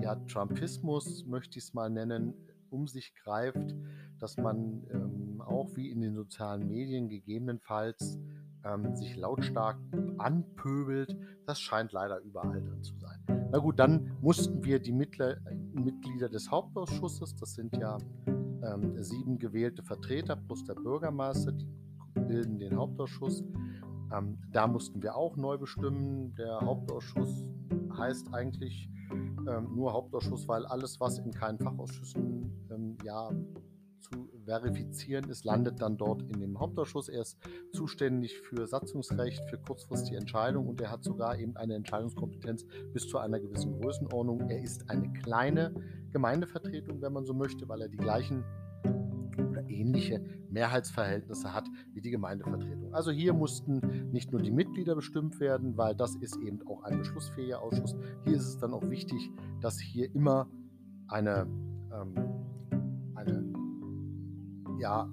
ja, 0.00 0.14
Trumpismus, 0.14 1.26
möchte 1.26 1.58
ich 1.58 1.64
es 1.64 1.74
mal 1.74 1.90
nennen, 1.90 2.34
um 2.70 2.86
sich 2.86 3.12
greift, 3.16 3.74
dass 4.20 4.36
man 4.36 4.86
ähm, 4.92 5.42
auch 5.42 5.74
wie 5.74 5.90
in 5.90 6.00
den 6.00 6.14
sozialen 6.14 6.68
Medien 6.68 7.08
gegebenenfalls 7.08 8.20
ähm, 8.64 8.94
sich 8.94 9.16
lautstark 9.16 9.78
anpöbelt. 10.18 11.16
Das 11.44 11.60
scheint 11.60 11.90
leider 11.90 12.20
überall 12.20 12.62
drin 12.62 12.84
zu 12.84 12.96
sein. 12.98 13.20
Na 13.50 13.58
gut, 13.58 13.80
dann 13.80 14.16
mussten 14.20 14.62
wir 14.62 14.78
die 14.78 14.92
Mitglieder, 14.92 15.38
Mitglieder 15.74 16.28
des 16.28 16.48
Hauptausschusses, 16.50 17.34
das 17.34 17.54
sind 17.54 17.76
ja 17.76 17.98
ähm, 18.26 19.02
sieben 19.02 19.38
gewählte 19.38 19.82
Vertreter 19.82 20.36
plus 20.36 20.64
der 20.64 20.74
Bürgermeister, 20.74 21.52
die 21.52 21.66
bilden 22.32 22.58
den 22.58 22.76
Hauptausschuss. 22.76 23.44
Ähm, 24.12 24.38
da 24.52 24.66
mussten 24.66 25.02
wir 25.02 25.14
auch 25.16 25.36
neu 25.36 25.58
bestimmen. 25.58 26.34
Der 26.36 26.60
Hauptausschuss 26.60 27.46
heißt 27.96 28.32
eigentlich 28.32 28.88
ähm, 29.46 29.74
nur 29.74 29.92
Hauptausschuss, 29.92 30.48
weil 30.48 30.64
alles, 30.66 30.98
was 30.98 31.18
in 31.18 31.30
keinen 31.30 31.58
Fachausschüssen 31.58 32.50
ähm, 32.70 32.96
ja, 33.04 33.30
zu 34.00 34.30
verifizieren 34.46 35.28
ist, 35.28 35.44
landet 35.44 35.80
dann 35.82 35.98
dort 35.98 36.22
in 36.22 36.40
dem 36.40 36.58
Hauptausschuss. 36.58 37.10
Er 37.10 37.20
ist 37.20 37.38
zuständig 37.74 38.40
für 38.40 38.66
Satzungsrecht, 38.66 39.44
für 39.50 39.58
kurzfristige 39.58 40.16
Entscheidungen 40.16 40.68
und 40.68 40.80
er 40.80 40.90
hat 40.90 41.04
sogar 41.04 41.38
eben 41.38 41.56
eine 41.56 41.74
Entscheidungskompetenz 41.74 42.64
bis 42.94 43.08
zu 43.08 43.18
einer 43.18 43.40
gewissen 43.40 43.78
Größenordnung. 43.78 44.48
Er 44.48 44.62
ist 44.62 44.88
eine 44.88 45.12
kleine 45.12 45.74
Gemeindevertretung, 46.12 47.02
wenn 47.02 47.12
man 47.12 47.26
so 47.26 47.34
möchte, 47.34 47.68
weil 47.68 47.82
er 47.82 47.88
die 47.88 47.98
gleichen 47.98 48.42
oder 49.62 49.70
ähnliche 49.70 50.20
Mehrheitsverhältnisse 50.50 51.52
hat 51.52 51.68
wie 51.92 52.00
die 52.00 52.10
Gemeindevertretung. 52.10 52.94
Also 52.94 53.10
hier 53.10 53.32
mussten 53.32 54.10
nicht 54.12 54.32
nur 54.32 54.40
die 54.40 54.50
Mitglieder 54.50 54.94
bestimmt 54.94 55.40
werden, 55.40 55.76
weil 55.76 55.94
das 55.94 56.14
ist 56.16 56.36
eben 56.36 56.66
auch 56.66 56.82
ein 56.84 56.98
beschlussfähiger 56.98 57.60
Ausschuss. 57.60 57.94
Hier 58.24 58.36
ist 58.36 58.46
es 58.46 58.58
dann 58.58 58.72
auch 58.72 58.88
wichtig, 58.88 59.30
dass 59.60 59.78
hier 59.80 60.14
immer 60.14 60.48
eine, 61.08 61.46
ähm, 61.92 62.14
eine 63.14 63.52
ja, 64.78 65.08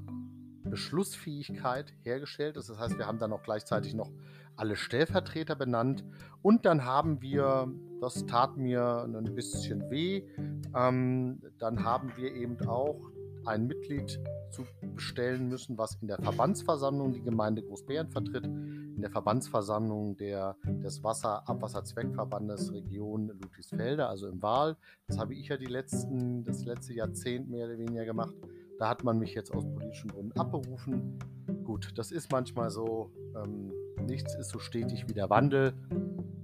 Beschlussfähigkeit 0.64 1.94
hergestellt 2.02 2.58
ist. 2.58 2.70
Das 2.70 2.80
heißt, 2.80 2.98
wir 2.98 3.08
haben 3.08 3.20
dann 3.20 3.34
auch 3.34 3.44
gleichzeitig 3.44 3.94
noch 3.94 4.12
alle 4.56 4.76
Stellvertreter 4.76 5.56
benannt 5.56 6.04
und 6.42 6.66
dann 6.66 6.84
haben 6.84 7.22
wir, 7.22 7.72
das 8.02 8.26
tat 8.26 8.58
mir 8.58 9.04
ein 9.04 9.36
bisschen 9.36 9.90
weh, 9.90 10.28
ähm, 10.76 11.42
dann 11.60 11.86
haben 11.86 12.12
wir 12.18 12.34
eben 12.34 12.60
auch 12.68 13.10
ein 13.46 13.68
Mitglied 13.68 14.20
zu 14.52 14.64
bestellen 14.96 15.50
müssen, 15.50 15.78
was 15.78 15.98
in 16.02 16.08
der 16.08 16.22
Verbandsversammlung 16.22 17.14
die 17.14 17.22
Gemeinde 17.22 17.62
Großbären 17.62 18.10
vertritt, 18.10 18.46
in 18.46 19.02
der 19.02 19.12
Verbandsversammlung 19.12 20.18
der, 20.18 20.56
des 20.66 21.04
Wasser 21.04 21.48
Abwasserzweckverbandes 21.48 22.74
Region 22.74 23.28
Ludwigsfelde, 23.28 24.08
also 24.08 24.28
im 24.28 24.42
Wahl. 24.42 24.78
Das 25.08 25.18
habe 25.20 25.36
ich 25.36 25.48
ja 25.48 25.58
die 25.58 25.66
letzten, 25.66 26.44
das 26.44 26.66
letzte 26.66 26.94
Jahrzehnt 26.94 27.50
mehr 27.50 27.68
oder 27.68 27.78
weniger 27.78 28.06
gemacht. 28.06 28.36
Da 28.80 28.90
hat 28.90 29.04
man 29.04 29.20
mich 29.20 29.34
jetzt 29.34 29.54
aus 29.54 29.66
politischen 29.66 30.10
Gründen 30.10 30.40
abberufen. 30.40 31.20
Gut, 31.66 31.92
das 31.96 32.12
ist 32.12 32.32
manchmal 32.32 32.70
so. 32.70 33.12
Ähm, 33.36 33.72
nichts 34.06 34.36
ist 34.36 34.50
so 34.50 34.60
stetig 34.60 35.08
wie 35.08 35.14
der 35.14 35.30
Wandel. 35.30 35.74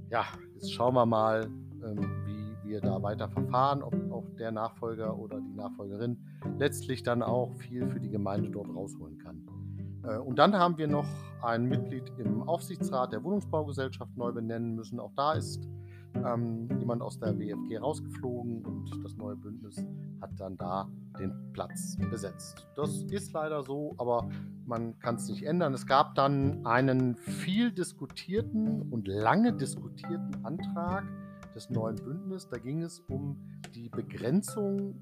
Ja, 0.09 0.25
jetzt 0.53 0.71
schauen 0.71 0.93
wir 0.93 1.05
mal, 1.05 1.49
ähm, 1.83 2.24
wir 2.65 2.81
da 2.81 3.01
weiter 3.01 3.29
verfahren, 3.29 3.81
ob 3.83 3.93
auch 4.11 4.25
der 4.37 4.51
Nachfolger 4.51 5.17
oder 5.17 5.39
die 5.39 5.53
Nachfolgerin 5.53 6.17
letztlich 6.57 7.03
dann 7.03 7.23
auch 7.23 7.53
viel 7.55 7.87
für 7.87 7.99
die 7.99 8.09
Gemeinde 8.09 8.49
dort 8.49 8.69
rausholen 8.73 9.17
kann. 9.17 9.47
Äh, 10.03 10.17
und 10.17 10.39
dann 10.39 10.55
haben 10.55 10.77
wir 10.77 10.87
noch 10.87 11.07
ein 11.41 11.65
Mitglied 11.65 12.11
im 12.17 12.43
Aufsichtsrat 12.43 13.13
der 13.13 13.23
Wohnungsbaugesellschaft 13.23 14.15
neu 14.17 14.31
benennen 14.31 14.75
müssen. 14.75 14.99
Auch 14.99 15.13
da 15.15 15.33
ist 15.33 15.67
ähm, 16.15 16.69
jemand 16.79 17.01
aus 17.01 17.19
der 17.19 17.37
WFG 17.37 17.77
rausgeflogen 17.77 18.65
und 18.65 19.03
das 19.03 19.15
neue 19.17 19.35
Bündnis 19.35 19.85
hat 20.21 20.31
dann 20.37 20.57
da 20.57 20.87
den 21.19 21.33
Platz 21.53 21.97
besetzt. 22.09 22.67
Das 22.75 23.03
ist 23.03 23.33
leider 23.33 23.63
so, 23.63 23.95
aber 23.97 24.29
man 24.65 24.97
kann 24.99 25.15
es 25.15 25.29
nicht 25.29 25.43
ändern. 25.43 25.73
Es 25.73 25.85
gab 25.85 26.15
dann 26.15 26.65
einen 26.65 27.15
viel 27.15 27.71
diskutierten 27.71 28.91
und 28.91 29.07
lange 29.07 29.53
diskutierten 29.53 30.43
Antrag 30.43 31.05
des 31.55 31.69
neuen 31.69 31.95
Bündnisses. 31.95 32.49
Da 32.49 32.57
ging 32.57 32.83
es 32.83 32.99
um 32.99 33.41
die 33.73 33.89
Begrenzung 33.89 35.01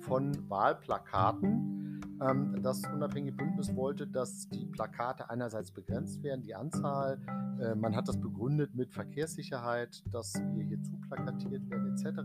von 0.00 0.32
Wahlplakaten. 0.48 2.00
Ähm, 2.20 2.62
das 2.62 2.82
unabhängige 2.92 3.36
Bündnis 3.36 3.74
wollte, 3.74 4.06
dass 4.06 4.48
die 4.48 4.66
Plakate 4.66 5.28
einerseits 5.30 5.70
begrenzt 5.70 6.22
werden, 6.22 6.42
die 6.42 6.54
Anzahl. 6.54 7.20
Äh, 7.60 7.74
man 7.74 7.94
hat 7.94 8.08
das 8.08 8.20
begründet 8.20 8.74
mit 8.74 8.92
Verkehrssicherheit, 8.92 10.02
dass 10.10 10.34
wir 10.34 10.64
hier 10.64 10.82
zu 10.82 10.92
plakatiert 11.08 11.68
werden 11.70 11.92
etc. 11.92 12.20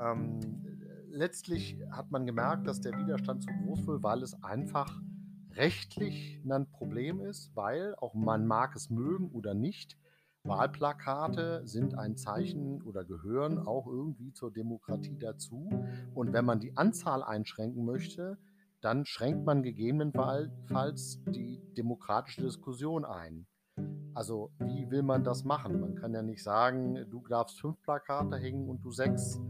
Ähm, 0.00 0.40
letztlich 1.10 1.78
hat 1.90 2.10
man 2.10 2.26
gemerkt, 2.26 2.66
dass 2.66 2.80
der 2.80 2.92
Widerstand 2.98 3.42
zu 3.42 3.48
groß 3.64 3.86
wird, 3.86 4.02
weil 4.02 4.22
es 4.22 4.42
einfach 4.42 5.00
rechtlich 5.54 6.40
ein 6.48 6.66
Problem 6.66 7.20
ist, 7.20 7.54
weil 7.54 7.94
auch 7.96 8.14
man 8.14 8.46
mag 8.46 8.74
es 8.74 8.90
mögen 8.90 9.30
oder 9.30 9.54
nicht, 9.54 9.98
Wahlplakate 10.44 11.62
sind 11.64 11.96
ein 11.96 12.16
Zeichen 12.16 12.82
oder 12.82 13.04
gehören 13.04 13.58
auch 13.58 13.86
irgendwie 13.86 14.32
zur 14.32 14.52
Demokratie 14.52 15.16
dazu. 15.18 15.70
Und 16.14 16.32
wenn 16.32 16.44
man 16.44 16.58
die 16.58 16.76
Anzahl 16.76 17.22
einschränken 17.22 17.84
möchte, 17.84 18.38
dann 18.80 19.04
schränkt 19.04 19.46
man 19.46 19.62
gegebenenfalls 19.62 21.22
die 21.28 21.62
demokratische 21.76 22.42
Diskussion 22.42 23.04
ein. 23.04 23.46
Also 24.14 24.50
wie 24.58 24.90
will 24.90 25.02
man 25.02 25.22
das 25.24 25.44
machen? 25.44 25.80
Man 25.80 25.94
kann 25.94 26.12
ja 26.12 26.22
nicht 26.22 26.42
sagen, 26.42 27.06
du 27.08 27.22
darfst 27.28 27.60
fünf 27.60 27.80
Plakate 27.82 28.36
hängen 28.36 28.68
und 28.68 28.84
du 28.84 28.90
sechs. 28.90 29.40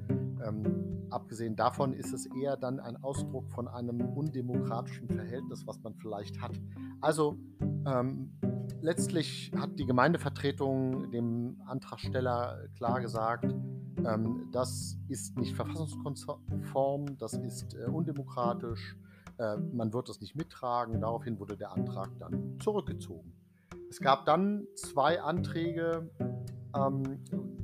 Ähm, 0.45 1.07
abgesehen 1.11 1.57
davon 1.57 1.95
ist 1.95 2.13
es 2.13 2.27
eher 2.27 2.57
dann 2.57 2.79
ein 2.79 3.03
Ausdruck 3.03 3.51
von 3.51 3.67
einem 3.67 4.01
undemokratischen 4.01 5.09
Verhältnis, 5.09 5.67
was 5.67 5.81
man 5.83 5.95
vielleicht 5.95 6.41
hat. 6.41 6.61
Also 7.01 7.39
ähm, 7.87 8.33
letztlich 8.81 9.53
hat 9.57 9.79
die 9.79 9.87
Gemeindevertretung 9.87 11.11
dem 11.11 11.61
Antragsteller 11.67 12.69
klar 12.77 13.01
gesagt, 13.01 13.45
ähm, 14.05 14.49
das 14.53 14.97
ist 15.09 15.37
nicht 15.37 15.55
verfassungskonform, 15.55 17.19
das 17.19 17.35
ist 17.35 17.75
äh, 17.75 17.87
undemokratisch, 17.87 18.97
äh, 19.39 19.57
man 19.57 19.93
wird 19.93 20.09
es 20.09 20.21
nicht 20.21 20.37
mittragen. 20.37 21.01
Daraufhin 21.01 21.39
wurde 21.39 21.57
der 21.57 21.73
Antrag 21.73 22.11
dann 22.19 22.59
zurückgezogen. 22.61 23.33
Es 23.91 24.01
gab 24.01 24.25
dann 24.25 24.67
zwei 24.75 25.21
Anträge, 25.21 26.11
ähm, 26.77 27.19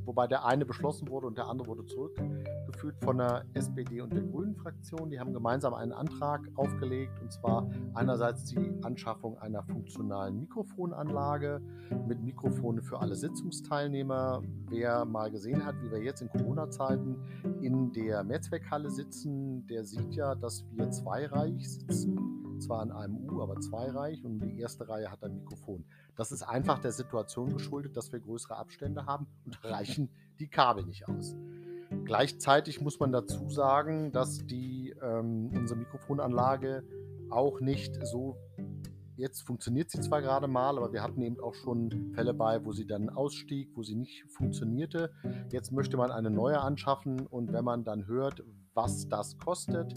wobei 0.05 0.27
der 0.27 0.45
eine 0.45 0.65
beschlossen 0.65 1.09
wurde 1.09 1.27
und 1.27 1.38
der 1.38 1.47
andere 1.47 1.69
wurde 1.69 1.87
zurückgeführt 1.87 2.97
von 3.03 3.19
der 3.19 3.45
SPD 3.55 4.00
und 4.00 4.12
der 4.12 4.23
Grünen 4.23 4.57
Fraktion. 4.57 5.11
Die 5.11 5.19
haben 5.19 5.33
gemeinsam 5.33 5.75
einen 5.75 5.93
Antrag 5.93 6.49
aufgelegt 6.57 7.21
und 7.21 7.33
zwar 7.33 7.69
einerseits 7.95 8.45
die 8.47 8.73
Anschaffung 8.83 9.38
einer 9.38 9.62
funktionalen 9.65 10.38
Mikrofonanlage 10.41 11.61
mit 12.07 12.23
Mikrofone 12.23 12.83
für 12.83 13.00
alle 13.00 13.17
Sitzungsteilnehmer. 13.17 14.43
Wer 14.69 15.05
mal 15.05 15.31
gesehen 15.31 15.65
hat, 15.65 15.75
wie 15.83 15.91
wir 15.91 16.03
jetzt 16.03 16.23
in 16.23 16.29
Corona-Zeiten 16.29 17.17
in 17.62 17.93
der 17.93 18.25
Mehrzweckhalle 18.25 18.91
sitzen, 18.91 19.67
der 19.67 19.85
sieht 19.85 20.15
ja, 20.15 20.35
dass 20.35 20.65
wir 20.73 20.91
zweireich 20.91 21.69
sitzen 21.71 22.38
zwar 22.61 22.83
in 22.83 22.93
einem 22.93 23.17
U, 23.29 23.43
aber 23.43 23.61
zweireich 23.61 24.25
und 24.25 24.41
die 24.41 24.61
erste 24.61 24.88
Reihe 24.88 25.11
hat 25.11 25.23
ein 25.23 25.35
Mikrofon. 25.35 25.85
Das 26.19 26.33
ist 26.33 26.43
einfach 26.43 26.81
der 26.81 26.91
Situation 26.91 27.53
geschuldet, 27.55 27.97
dass 27.97 28.13
wir 28.13 28.19
größere 28.19 28.57
Abstände 28.57 29.07
haben 29.07 29.29
und 29.47 29.65
reichen 29.65 30.11
die 30.41 30.49
Kabel 30.49 30.85
nicht 30.85 31.09
aus. 31.09 31.37
Gleichzeitig 32.05 32.81
muss 32.81 32.99
man 32.99 33.13
dazu 33.13 33.49
sagen, 33.49 34.13
dass 34.13 34.45
die, 34.45 34.95
ähm, 35.01 35.51
unsere 35.55 35.79
Mikrofonanlage 35.79 36.83
auch 37.31 37.61
nicht 37.61 38.05
so 38.05 38.37
Jetzt 39.19 39.43
funktioniert 39.49 39.91
sie 39.91 40.01
zwar 40.01 40.23
gerade 40.23 40.47
mal, 40.47 40.77
aber 40.77 40.93
wir 40.93 41.03
hatten 41.03 41.21
eben 41.23 41.41
auch 41.41 41.55
schon 41.55 42.13
Fälle 42.15 42.33
bei, 42.35 42.65
wo 42.65 42.71
sie 42.71 42.87
dann 42.87 43.09
ausstieg, 43.09 43.69
wo 43.75 43.83
sie 43.83 43.97
nicht 43.97 44.25
funktionierte. 44.31 45.11
Jetzt 45.51 45.73
möchte 45.73 45.97
man 45.97 46.13
eine 46.13 46.31
neue 46.31 46.61
anschaffen 46.61 47.27
und 47.27 47.53
wenn 47.53 47.65
man 47.65 47.83
dann 47.83 48.07
hört, 48.07 48.45
was 48.75 49.09
das 49.09 49.37
kostet, 49.37 49.93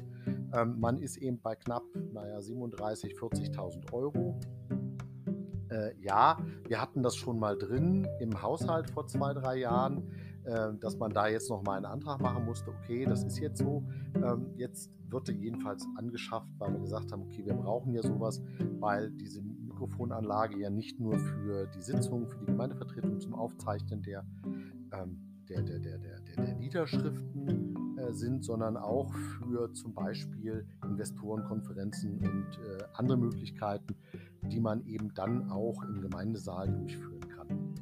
ähm, 0.56 0.80
man 0.80 0.98
ist 0.98 1.18
eben 1.18 1.40
bei 1.40 1.56
knapp, 1.56 1.84
naja, 2.12 2.40
37.000, 2.40 3.16
40.000 3.16 3.94
Euro. 3.94 4.40
Äh, 5.72 5.94
ja, 6.02 6.38
wir 6.68 6.82
hatten 6.82 7.02
das 7.02 7.16
schon 7.16 7.40
mal 7.40 7.58
drin 7.58 8.08
im 8.20 8.42
Haushalt 8.42 8.90
vor 8.90 9.08
zwei, 9.08 9.34
drei 9.34 9.58
Jahren, 9.58 10.04
äh, 10.44 10.74
dass 10.80 10.98
man 10.98 11.12
da 11.12 11.28
jetzt 11.28 11.50
nochmal 11.50 11.78
einen 11.78 11.86
Antrag 11.86 12.22
machen 12.22 12.46
musste. 12.46 12.72
Okay, 12.72 13.06
das 13.06 13.24
ist 13.24 13.40
jetzt 13.40 13.60
so. 13.60 13.84
Ähm, 14.16 14.48
jetzt 14.58 14.92
wird 15.10 15.30
er 15.30 15.36
jedenfalls 15.36 15.88
angeschafft, 15.98 16.50
weil 16.58 16.74
wir 16.74 16.80
gesagt 16.80 17.12
haben, 17.12 17.24
okay, 17.24 17.46
wir 17.46 17.54
brauchen 17.54 17.94
ja 17.94 18.02
sowas, 18.02 18.42
weil 18.80 19.12
diese 19.12 19.42
Mikrofonanlage 19.42 20.60
ja 20.60 20.70
nicht 20.70 21.00
nur 21.00 21.18
für 21.18 21.68
die 21.68 21.82
Sitzung, 21.82 22.28
für 22.28 22.40
die 22.40 22.46
Gemeindevertretung 22.46 23.20
zum 23.20 23.34
Aufzeichnen 23.34 24.02
der, 24.02 24.26
ähm, 24.94 25.20
der, 25.50 25.62
der, 25.64 25.80
der, 25.80 25.98
der, 25.98 26.20
der 26.38 26.56
Niederschriften 26.56 27.98
äh, 27.98 28.14
sind, 28.14 28.44
sondern 28.44 28.78
auch 28.78 29.14
für 29.14 29.74
zum 29.74 29.94
Beispiel 29.94 30.66
Investorenkonferenzen 30.84 32.20
und 32.20 32.60
äh, 32.60 32.84
andere 32.94 33.18
Möglichkeiten, 33.18 33.96
die 34.44 34.60
man 34.60 34.86
eben 34.86 35.14
dann 35.14 35.50
auch 35.50 35.84
im 35.84 36.02
Gemeindesaal 36.02 36.72
durchführen 36.72 37.28
kann. 37.30 37.76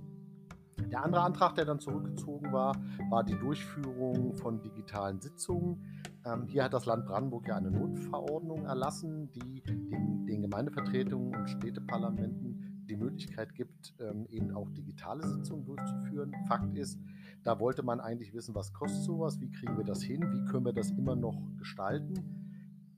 Der 0.92 1.04
andere 1.04 1.22
Antrag, 1.22 1.56
der 1.56 1.66
dann 1.66 1.80
zurückgezogen 1.80 2.52
war, 2.52 2.76
war 3.10 3.24
die 3.24 3.38
Durchführung 3.38 4.36
von 4.36 4.62
digitalen 4.62 5.22
Sitzungen. 5.22 5.86
Ähm, 6.26 6.48
hier 6.48 6.64
hat 6.64 6.74
das 6.74 6.86
Land 6.86 7.06
Brandenburg 7.06 7.48
ja 7.48 7.58
eine 7.58 7.70
Notverordnung 7.70 8.66
erlassen, 8.66 9.30
die 9.32 9.62
den, 9.62 10.26
den 10.26 10.42
Gemeindevertretungen 10.42 11.36
und 11.36 11.50
Städteparlamenten 11.50 12.86
die 12.90 12.96
Möglichkeit 12.96 13.54
gibt, 13.54 13.94
ähm, 14.00 14.26
eben 14.30 14.52
auch 14.52 14.70
digitale 14.72 15.28
Sitzungen 15.28 15.66
durchzuführen. 15.66 16.34
Fakt 16.48 16.76
ist, 16.76 17.00
da 17.44 17.60
wollte 17.60 17.84
man 17.84 18.00
eigentlich 18.00 18.34
wissen, 18.34 18.56
was 18.56 18.74
kostet 18.74 19.04
sowas, 19.04 19.40
wie 19.40 19.52
kriegen 19.52 19.78
wir 19.78 19.86
das 19.86 20.02
hin, 20.02 20.22
wie 20.22 20.52
können 20.52 20.66
wir 20.66 20.74
das 20.74 20.90
immer 20.92 21.16
noch 21.16 21.40
gestalten. 21.58 22.16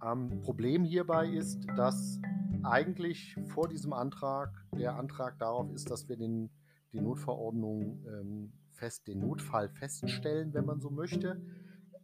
Ähm, 0.03 0.41
Problem 0.41 0.84
hierbei 0.84 1.27
ist, 1.27 1.65
dass 1.75 2.20
eigentlich 2.63 3.36
vor 3.48 3.68
diesem 3.68 3.94
Antrag 3.94 4.65
der 4.75 4.96
Antrag 4.96 5.38
darauf 5.39 5.72
ist, 5.72 5.89
dass 5.89 6.10
wir 6.10 6.18
den, 6.18 6.50
die 6.94 7.01
Notverordnung 7.01 8.06
ähm, 8.08 8.53
fest, 8.72 9.08
den 9.08 9.20
Notfall 9.20 9.70
feststellen, 9.70 10.53
wenn 10.53 10.65
man 10.65 10.82
so 10.82 10.89
möchte. 10.89 11.41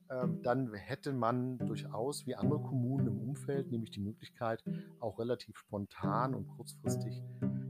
ähm, 0.09 0.41
dann 0.41 0.73
hätte 0.73 1.11
man 1.11 1.57
durchaus 1.57 2.25
wie 2.25 2.35
andere 2.35 2.61
Kommunen 2.61 3.07
im 3.07 3.19
Umfeld 3.19 3.71
nämlich 3.71 3.91
die 3.91 3.99
Möglichkeit, 3.99 4.63
auch 4.99 5.19
relativ 5.19 5.57
spontan 5.57 6.33
und 6.33 6.47
kurzfristig 6.47 7.23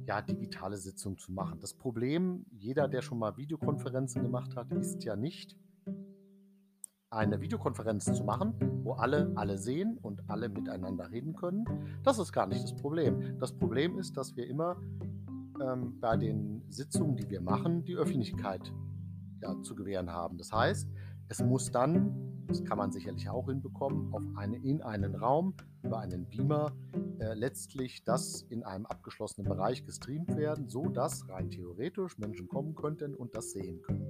ja, 0.05 0.21
digitale 0.21 0.77
Sitzungen 0.77 1.17
zu 1.17 1.31
machen. 1.31 1.59
Das 1.59 1.73
Problem, 1.73 2.45
jeder, 2.51 2.87
der 2.87 3.01
schon 3.01 3.19
mal 3.19 3.37
Videokonferenzen 3.37 4.21
gemacht 4.21 4.55
hat, 4.55 4.71
ist 4.71 5.03
ja 5.03 5.15
nicht, 5.15 5.55
eine 7.09 7.39
Videokonferenz 7.39 8.05
zu 8.05 8.23
machen, 8.23 8.53
wo 8.83 8.93
alle 8.93 9.31
alle 9.35 9.57
sehen 9.57 9.97
und 10.01 10.29
alle 10.29 10.49
miteinander 10.49 11.09
reden 11.09 11.35
können. 11.35 11.65
Das 12.03 12.19
ist 12.19 12.33
gar 12.33 12.47
nicht 12.47 12.63
das 12.63 12.75
Problem. 12.75 13.37
Das 13.39 13.53
Problem 13.53 13.97
ist, 13.97 14.17
dass 14.17 14.35
wir 14.35 14.47
immer 14.47 14.75
ähm, 15.61 15.99
bei 15.99 16.17
den 16.17 16.63
Sitzungen, 16.69 17.15
die 17.15 17.29
wir 17.29 17.41
machen, 17.41 17.85
die 17.85 17.95
Öffentlichkeit 17.95 18.73
ja, 19.41 19.61
zu 19.61 19.75
gewähren 19.75 20.11
haben. 20.11 20.37
Das 20.37 20.51
heißt, 20.51 20.89
es 21.29 21.41
muss 21.41 21.71
dann, 21.71 22.45
das 22.47 22.63
kann 22.63 22.77
man 22.77 22.91
sicherlich 22.91 23.29
auch 23.29 23.47
hinbekommen, 23.47 24.13
auf 24.13 24.23
eine, 24.35 24.57
in 24.57 24.81
einen 24.81 25.15
Raum 25.15 25.53
über 25.83 25.99
einen 25.99 26.27
Beamer 26.27 26.73
äh, 27.19 27.33
letztlich 27.33 28.03
das 28.03 28.41
in 28.49 28.63
einem 28.63 28.85
abgeschlossenen 28.85 29.49
Bereich 29.49 29.85
gestreamt 29.85 30.35
werden, 30.35 30.67
so 30.67 30.89
dass 30.89 31.27
rein 31.29 31.49
theoretisch 31.49 32.17
Menschen 32.17 32.47
kommen 32.47 32.75
könnten 32.75 33.15
und 33.15 33.35
das 33.35 33.51
sehen 33.51 33.81
können. 33.81 34.05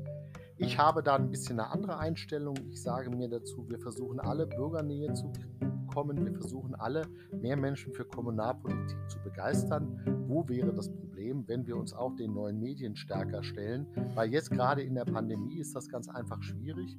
Ich 0.60 0.80
habe 0.80 1.04
da 1.04 1.16
ein 1.16 1.30
bisschen 1.30 1.60
eine 1.60 1.70
andere 1.70 2.00
Einstellung. 2.00 2.56
Ich 2.72 2.82
sage 2.82 3.12
mir 3.12 3.30
dazu, 3.30 3.70
wir 3.70 3.78
versuchen 3.78 4.20
alle 4.20 4.48
Bürgernähe 4.48 5.14
zu 5.14 5.32
bekommen. 5.60 6.26
Wir 6.26 6.34
versuchen 6.34 6.74
alle 6.74 7.04
mehr 7.32 7.56
Menschen 7.56 7.94
für 7.94 8.06
Kommunalpolitik 8.06 8.98
zu 9.08 9.20
begeistern. 9.20 10.26
Wo 10.28 10.50
wäre 10.50 10.74
das 10.74 10.90
Problem, 10.90 11.48
wenn 11.48 11.68
wir 11.68 11.78
uns 11.78 11.94
auch 11.94 12.16
den 12.16 12.34
neuen 12.34 12.60
Medien 12.60 12.96
stärker 12.96 13.44
stellen? 13.44 13.86
Weil 14.16 14.32
jetzt 14.32 14.50
gerade 14.50 14.82
in 14.82 14.96
der 14.96 15.06
Pandemie 15.06 15.60
ist 15.60 15.76
das 15.76 15.90
ganz 15.90 16.10
einfach 16.10 16.42
schwierig. 16.42 16.98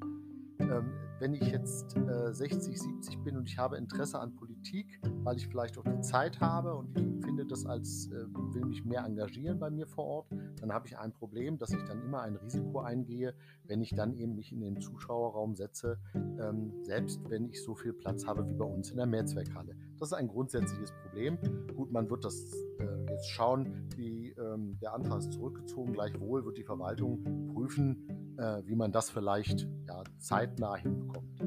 Ähm, 0.70 0.92
wenn 1.20 1.34
ich 1.34 1.50
jetzt 1.50 1.96
äh, 1.96 2.32
60, 2.32 2.80
70 2.80 3.24
bin 3.24 3.36
und 3.36 3.48
ich 3.48 3.58
habe 3.58 3.76
Interesse 3.76 4.20
an 4.20 4.36
Politik, 4.36 5.00
weil 5.24 5.36
ich 5.36 5.48
vielleicht 5.48 5.76
auch 5.78 5.84
die 5.84 6.00
Zeit 6.00 6.40
habe 6.40 6.74
und 6.74 6.96
ich 6.96 7.24
finde 7.24 7.44
das 7.44 7.66
als, 7.66 8.08
äh, 8.12 8.26
will 8.54 8.64
mich 8.66 8.84
mehr 8.84 9.04
engagieren 9.04 9.58
bei 9.58 9.70
mir 9.70 9.86
vor 9.86 10.04
Ort, 10.04 10.26
dann 10.60 10.72
habe 10.72 10.86
ich 10.86 10.96
ein 10.96 11.12
Problem, 11.12 11.58
dass 11.58 11.70
ich 11.72 11.82
dann 11.84 12.02
immer 12.02 12.22
ein 12.22 12.36
Risiko 12.36 12.80
eingehe, 12.80 13.34
wenn 13.64 13.80
ich 13.80 13.94
dann 13.94 14.14
eben 14.14 14.36
mich 14.36 14.52
in 14.52 14.60
den 14.60 14.80
Zuschauerraum 14.80 15.56
setze, 15.56 15.98
ähm, 16.14 16.72
selbst 16.82 17.20
wenn 17.28 17.48
ich 17.48 17.62
so 17.62 17.74
viel 17.74 17.92
Platz 17.92 18.26
habe 18.26 18.48
wie 18.48 18.54
bei 18.54 18.64
uns 18.64 18.90
in 18.90 18.96
der 18.96 19.06
Mehrzweckhalle. 19.06 19.74
Das 19.98 20.10
ist 20.10 20.14
ein 20.14 20.28
grundsätzliches 20.28 20.92
Problem. 21.02 21.38
Gut, 21.74 21.90
man 21.90 22.08
wird 22.08 22.24
das 22.24 22.54
äh, 22.78 23.10
jetzt 23.10 23.28
schauen, 23.30 23.88
wie 23.96 24.30
ähm, 24.30 24.78
der 24.80 24.94
Antrag 24.94 25.18
ist 25.18 25.32
zurückgezogen. 25.32 25.92
Gleichwohl 25.92 26.44
wird 26.44 26.58
die 26.58 26.64
Verwaltung 26.64 27.48
prüfen, 27.52 28.17
äh, 28.38 28.62
wie 28.64 28.76
man 28.76 28.92
das 28.92 29.10
vielleicht 29.10 29.68
ja, 29.86 30.02
zeitnah 30.18 30.76
hinbekommt. 30.76 31.42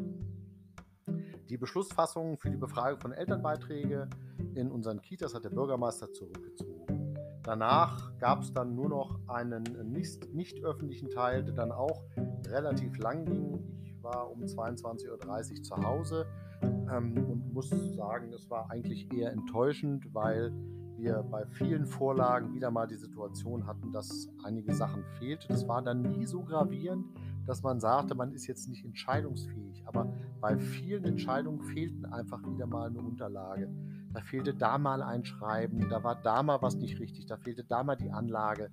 Die 1.50 1.57
Beschlussfassung 1.57 2.38
für 2.38 2.50
die 2.50 2.57
Befragung 2.57 3.00
von 3.00 3.12
Elternbeiträgen 3.12 4.10
in 4.55 4.71
unseren 4.71 5.01
Kitas 5.01 5.33
hat 5.33 5.43
der 5.43 5.50
Bürgermeister 5.50 6.12
zurückgezogen. 6.12 7.15
Danach 7.43 8.17
gab 8.19 8.41
es 8.41 8.53
dann 8.53 8.75
nur 8.75 8.89
noch 8.89 9.19
einen 9.27 9.63
nicht, 9.91 10.33
nicht 10.33 10.63
öffentlichen 10.63 11.10
Teil, 11.10 11.43
der 11.43 11.53
dann 11.53 11.71
auch 11.71 12.03
relativ 12.48 12.98
lang 13.00 13.25
ging. 13.25 13.60
Ich 13.83 14.01
war 14.03 14.29
um 14.29 14.43
22.30 14.43 15.10
Uhr 15.57 15.63
zu 15.63 15.75
Hause 15.77 16.27
ähm, 16.65 17.17
und 17.25 17.53
muss 17.53 17.69
sagen, 17.95 18.31
es 18.33 18.50
war 18.50 18.69
eigentlich 18.69 19.12
eher 19.13 19.31
enttäuschend, 19.31 20.13
weil 20.13 20.53
wir 21.01 21.24
bei 21.24 21.46
vielen 21.46 21.86
Vorlagen 21.86 22.53
wieder 22.53 22.70
mal 22.72 22.88
die 22.88 22.96
Situation 22.96 23.65
hatten, 23.65 23.91
dass 23.91 24.29
einige 24.43 24.74
Sachen 24.74 25.03
fehlten. 25.17 25.48
Das 25.50 25.67
war 25.67 25.81
dann 25.81 26.01
nie 26.01 26.25
so 26.25 26.43
gravierend, 26.43 27.05
dass 27.46 27.63
man 27.63 27.79
sagte, 27.79 28.13
man 28.15 28.31
ist 28.31 28.48
jetzt 28.48 28.70
nicht 28.70 28.86
entscheidungsfähig. 28.86 29.84
Aber 29.88 30.13
bei 30.39 30.58
vielen 30.58 31.03
Entscheidungen 31.05 31.62
fehlten 31.62 32.05
einfach 32.05 32.41
wieder 32.43 32.67
mal 32.67 32.89
eine 32.89 33.00
Unterlage. 33.00 33.70
Da 34.13 34.22
fehlte 34.22 34.53
da 34.53 34.77
mal 34.77 35.01
ein 35.01 35.25
Schreiben, 35.25 35.89
da 35.89 36.03
war 36.03 36.15
da 36.22 36.43
mal 36.43 36.62
was 36.62 36.75
nicht 36.75 37.00
richtig, 37.00 37.25
da 37.25 37.38
fehlte 37.38 37.63
da 37.63 37.84
mal 37.84 37.96
die 37.96 38.12
Anlage. 38.12 38.70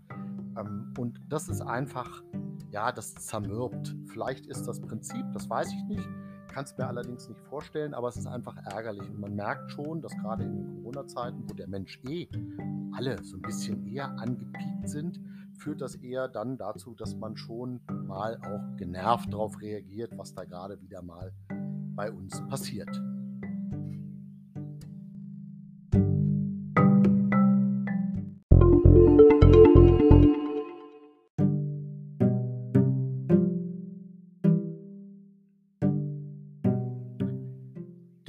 Ähm, 0.59 0.93
und 0.99 1.21
das 1.29 1.49
ist 1.49 1.63
einfach, 1.63 2.23
ja, 2.71 2.93
das 2.93 3.15
zermürbt. 3.15 3.97
Vielleicht 4.07 4.47
ist 4.47 4.67
das 4.67 4.81
Prinzip, 4.81 5.25
das 5.33 5.49
weiß 5.49 5.73
ich 5.73 5.85
nicht 5.85 6.09
kann 6.49 6.65
es 6.65 6.77
mir 6.77 6.87
allerdings 6.87 7.29
nicht 7.29 7.41
vorstellen, 7.43 7.95
aber 7.95 8.09
es 8.09 8.17
ist 8.17 8.27
einfach 8.27 8.57
ärgerlich. 8.73 9.09
Und 9.09 9.21
man 9.21 9.35
merkt 9.35 9.71
schon, 9.71 10.01
dass 10.01 10.13
gerade 10.17 10.45
in 10.45 10.57
den 10.57 10.83
Corona-Zeiten, 10.83 11.49
wo 11.49 11.55
der 11.55 11.69
Mensch 11.69 12.01
eh 12.09 12.29
alle 12.93 13.23
so 13.23 13.37
ein 13.37 13.43
bisschen 13.43 13.87
eher 13.87 14.09
angepiekt 14.19 14.89
sind, 14.89 15.21
führt 15.59 15.81
das 15.81 15.97
eher 15.97 16.29
dann 16.29 16.57
dazu, 16.57 16.95
dass 16.95 17.17
man 17.17 17.37
schon 17.37 17.81
mal 18.07 18.39
auch 18.43 18.77
genervt 18.77 19.33
darauf 19.33 19.61
reagiert, 19.61 20.17
was 20.17 20.35
da 20.35 20.45
gerade 20.45 20.81
wieder 20.81 21.03
mal 21.03 21.33
bei 21.95 22.11
uns 22.11 22.41
passiert. 22.49 22.91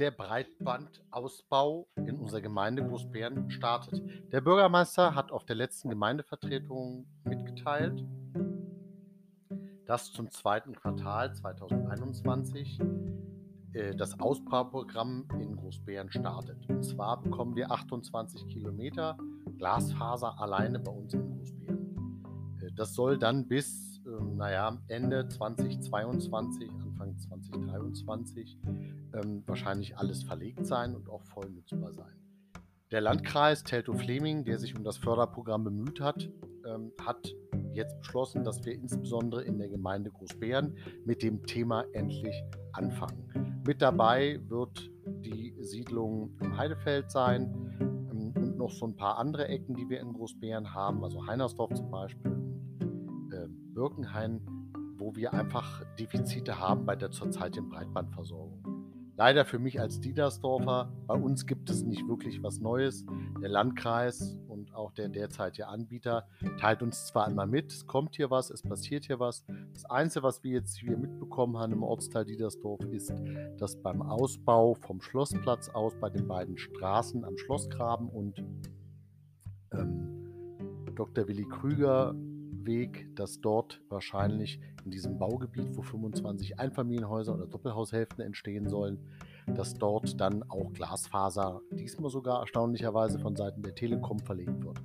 Der 0.00 0.10
Breitbandausbau 0.10 1.86
in 1.96 2.16
unserer 2.18 2.40
Gemeinde 2.40 2.82
Großbären 2.82 3.50
startet. 3.50 4.02
Der 4.32 4.40
Bürgermeister 4.40 5.14
hat 5.14 5.30
auf 5.30 5.44
der 5.44 5.56
letzten 5.56 5.90
Gemeindevertretung 5.90 7.06
mitgeteilt, 7.24 8.02
dass 9.84 10.10
zum 10.10 10.30
zweiten 10.30 10.74
Quartal 10.74 11.34
2021 11.34 12.80
äh, 13.74 13.94
das 13.94 14.18
Ausbauprogramm 14.18 15.28
in 15.38 15.56
Großbären 15.56 16.10
startet. 16.10 16.66
Und 16.70 16.82
zwar 16.82 17.20
bekommen 17.20 17.54
wir 17.54 17.70
28 17.70 18.48
Kilometer 18.48 19.18
Glasfaser 19.58 20.40
alleine 20.40 20.78
bei 20.78 20.92
uns 20.92 21.12
in 21.12 21.36
Großbären. 21.36 22.24
Äh, 22.62 22.72
das 22.74 22.94
soll 22.94 23.18
dann 23.18 23.46
bis, 23.48 24.00
äh, 24.06 24.24
naja, 24.34 24.78
Ende 24.88 25.28
2022, 25.28 26.70
Anfang 26.70 27.18
2023 27.18 28.56
ähm, 29.14 29.42
wahrscheinlich 29.46 29.96
alles 29.96 30.22
verlegt 30.22 30.66
sein 30.66 30.94
und 30.94 31.08
auch 31.08 31.22
voll 31.22 31.50
nutzbar 31.50 31.92
sein. 31.92 32.20
Der 32.90 33.00
Landkreis 33.00 33.62
Teltow-Fleming, 33.62 34.44
der 34.44 34.58
sich 34.58 34.76
um 34.76 34.82
das 34.82 34.96
Förderprogramm 34.98 35.62
bemüht 35.62 36.00
hat, 36.00 36.28
ähm, 36.66 36.92
hat 37.00 37.32
jetzt 37.72 37.98
beschlossen, 37.98 38.42
dass 38.42 38.64
wir 38.64 38.72
insbesondere 38.72 39.44
in 39.44 39.58
der 39.58 39.68
Gemeinde 39.68 40.10
Großbären 40.10 40.76
mit 41.04 41.22
dem 41.22 41.46
Thema 41.46 41.84
endlich 41.92 42.34
anfangen. 42.72 43.62
Mit 43.64 43.80
dabei 43.80 44.40
wird 44.48 44.90
die 45.06 45.54
Siedlung 45.60 46.36
im 46.40 46.56
Heidefeld 46.56 47.10
sein 47.10 47.54
ähm, 48.10 48.32
und 48.36 48.56
noch 48.56 48.70
so 48.70 48.86
ein 48.86 48.96
paar 48.96 49.18
andere 49.18 49.46
Ecken, 49.48 49.76
die 49.76 49.88
wir 49.88 50.00
in 50.00 50.12
Großbären 50.12 50.74
haben, 50.74 51.04
also 51.04 51.26
Heinersdorf 51.26 51.72
zum 51.74 51.90
Beispiel, 51.90 52.32
äh, 53.32 53.46
Birkenhain, 53.72 54.40
wo 54.96 55.14
wir 55.14 55.32
einfach 55.32 55.84
Defizite 55.98 56.58
haben 56.58 56.84
bei 56.84 56.96
der 56.96 57.10
zurzeitigen 57.10 57.68
Breitbandversorgung. 57.68 58.69
Leider 59.20 59.44
für 59.44 59.58
mich 59.58 59.78
als 59.78 60.00
Diedersdorfer, 60.00 60.90
bei 61.06 61.12
uns 61.14 61.44
gibt 61.44 61.68
es 61.68 61.82
nicht 61.82 62.08
wirklich 62.08 62.42
was 62.42 62.58
Neues. 62.58 63.04
Der 63.42 63.50
Landkreis 63.50 64.38
und 64.48 64.74
auch 64.74 64.92
der 64.92 65.10
derzeitige 65.10 65.68
Anbieter 65.68 66.26
teilt 66.58 66.82
uns 66.82 67.04
zwar 67.04 67.26
einmal 67.26 67.46
mit, 67.46 67.70
es 67.70 67.86
kommt 67.86 68.16
hier 68.16 68.30
was, 68.30 68.48
es 68.48 68.62
passiert 68.62 69.04
hier 69.04 69.20
was. 69.20 69.44
Das 69.74 69.84
Einzige, 69.84 70.22
was 70.22 70.42
wir 70.42 70.52
jetzt 70.52 70.78
hier 70.78 70.96
mitbekommen 70.96 71.58
haben 71.58 71.74
im 71.74 71.82
Ortsteil 71.82 72.24
Diedersdorf, 72.24 72.80
ist, 72.92 73.12
dass 73.58 73.76
beim 73.82 74.00
Ausbau 74.00 74.72
vom 74.72 75.02
Schlossplatz 75.02 75.68
aus 75.68 75.94
bei 76.00 76.08
den 76.08 76.26
beiden 76.26 76.56
Straßen 76.56 77.22
am 77.22 77.36
Schlossgraben 77.36 78.08
und 78.08 78.42
ähm, 79.74 80.94
Dr. 80.94 81.28
Willi 81.28 81.44
Krüger 81.44 82.14
Weg, 82.66 83.08
dass 83.16 83.40
dort 83.40 83.80
wahrscheinlich 83.88 84.60
in 84.84 84.90
diesem 84.90 85.18
Baugebiet, 85.18 85.76
wo 85.76 85.82
25 85.82 86.58
Einfamilienhäuser 86.58 87.34
oder 87.34 87.46
Doppelhaushälften 87.46 88.24
entstehen 88.24 88.68
sollen, 88.68 88.98
dass 89.46 89.74
dort 89.74 90.20
dann 90.20 90.42
auch 90.44 90.72
Glasfaser, 90.72 91.60
diesmal 91.72 92.10
sogar 92.10 92.40
erstaunlicherweise 92.40 93.18
von 93.18 93.36
Seiten 93.36 93.62
der 93.62 93.74
Telekom 93.74 94.18
verlegt 94.20 94.64
wird. 94.64 94.80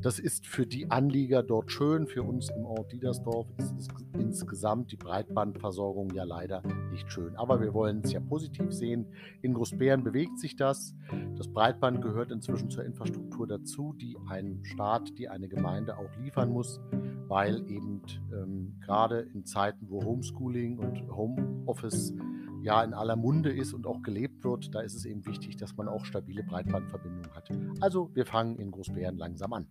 Das 0.00 0.18
ist 0.18 0.46
für 0.46 0.66
die 0.66 0.90
Anlieger 0.90 1.42
dort 1.42 1.70
schön, 1.70 2.06
für 2.06 2.22
uns 2.22 2.50
im 2.50 2.64
Ort 2.64 2.92
Diedersdorf 2.92 3.46
ist 3.58 3.74
es 3.78 3.88
insgesamt 4.18 4.92
die 4.92 4.96
Breitbandversorgung 4.96 6.10
ja 6.14 6.24
leider 6.24 6.62
nicht 6.90 7.10
schön. 7.10 7.36
Aber 7.36 7.60
wir 7.60 7.72
wollen 7.74 8.02
es 8.04 8.12
ja 8.12 8.20
positiv 8.20 8.72
sehen. 8.72 9.06
In 9.42 9.54
Großbären 9.54 10.04
bewegt 10.04 10.38
sich 10.38 10.56
das. 10.56 10.94
Das 11.36 11.48
Breitband 11.48 12.02
gehört 12.02 12.30
inzwischen 12.30 12.70
zur 12.70 12.84
Infrastruktur 12.84 13.46
dazu, 13.46 13.94
die 13.94 14.16
ein 14.28 14.60
Staat, 14.64 15.18
die 15.18 15.28
eine 15.28 15.48
Gemeinde 15.48 15.96
auch 15.96 16.14
liefern 16.20 16.50
muss, 16.50 16.80
weil 17.28 17.68
eben 17.70 18.02
ähm, 18.32 18.76
gerade 18.80 19.20
in 19.20 19.44
Zeiten, 19.44 19.88
wo 19.88 20.02
Homeschooling 20.02 20.78
und 20.78 21.08
Homeoffice 21.10 22.14
ja 22.62 22.82
in 22.82 22.94
aller 22.94 23.16
Munde 23.16 23.52
ist 23.52 23.72
und 23.72 23.86
auch 23.86 24.02
gelebt 24.02 24.44
wird, 24.44 24.74
da 24.74 24.80
ist 24.80 24.94
es 24.94 25.04
eben 25.04 25.24
wichtig, 25.26 25.56
dass 25.56 25.76
man 25.76 25.88
auch 25.88 26.04
stabile 26.04 26.42
Breitbandverbindungen 26.42 27.34
hat. 27.34 27.50
Also 27.80 28.10
wir 28.14 28.26
fangen 28.26 28.58
in 28.58 28.70
Großbären 28.70 29.16
langsam 29.16 29.52
an. 29.52 29.66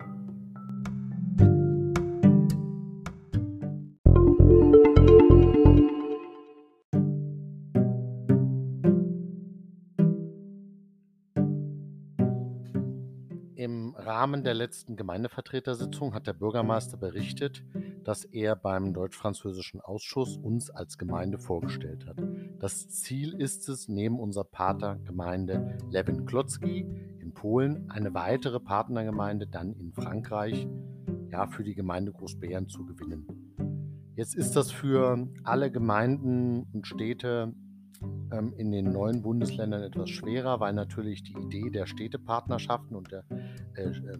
Rahmen 14.17 14.43
der 14.43 14.55
letzten 14.55 14.95
Gemeindevertretersitzung 14.95 16.15
hat 16.15 16.25
der 16.25 16.33
Bürgermeister 16.33 16.97
berichtet, 16.97 17.63
dass 18.03 18.25
er 18.25 18.55
beim 18.55 18.91
deutsch-französischen 18.91 19.79
Ausschuss 19.79 20.37
uns 20.37 20.71
als 20.71 20.97
Gemeinde 20.97 21.37
vorgestellt 21.37 22.07
hat. 22.07 22.17
Das 22.57 22.89
Ziel 22.89 23.35
ist 23.35 23.69
es, 23.69 23.87
neben 23.87 24.19
unserer 24.19 24.45
Partnergemeinde 24.45 25.77
Lewin 25.91 26.25
Klotzki 26.25 26.87
in 27.19 27.31
Polen 27.35 27.91
eine 27.91 28.15
weitere 28.15 28.59
Partnergemeinde 28.59 29.45
dann 29.45 29.73
in 29.73 29.93
Frankreich 29.93 30.67
ja, 31.29 31.45
für 31.45 31.63
die 31.63 31.75
Gemeinde 31.75 32.11
Großbären 32.11 32.67
zu 32.69 32.87
gewinnen. 32.87 33.27
Jetzt 34.15 34.33
ist 34.33 34.55
das 34.55 34.71
für 34.71 35.27
alle 35.43 35.69
Gemeinden 35.69 36.63
und 36.73 36.87
Städte 36.87 37.53
in 38.57 38.71
den 38.71 38.91
neuen 38.91 39.21
Bundesländern 39.21 39.83
etwas 39.83 40.09
schwerer, 40.09 40.59
weil 40.59 40.73
natürlich 40.73 41.23
die 41.23 41.33
Idee 41.33 41.69
der 41.69 41.85
Städtepartnerschaften 41.85 42.95
und 42.95 43.11
der 43.11 43.23
äh, 43.75 43.83
äh, 43.83 44.17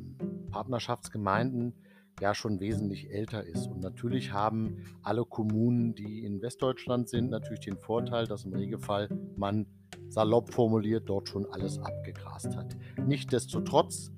Partnerschaftsgemeinden 0.49 1.73
ja 2.21 2.33
schon 2.33 2.59
wesentlich 2.59 3.11
älter 3.11 3.43
ist. 3.43 3.67
Und 3.67 3.81
natürlich 3.81 4.33
haben 4.33 4.77
alle 5.03 5.25
Kommunen, 5.25 5.93
die 5.93 6.23
in 6.23 6.41
Westdeutschland 6.41 7.09
sind, 7.09 7.29
natürlich 7.29 7.59
den 7.59 7.77
Vorteil, 7.77 8.25
dass 8.25 8.45
im 8.45 8.53
Regelfall 8.53 9.09
man 9.35 9.67
salopp 10.09 10.53
formuliert 10.53 11.09
dort 11.09 11.29
schon 11.29 11.45
alles 11.51 11.79
abgegrast 11.79 12.55
hat. 12.55 12.75
Nichtsdestotrotz 13.05 14.11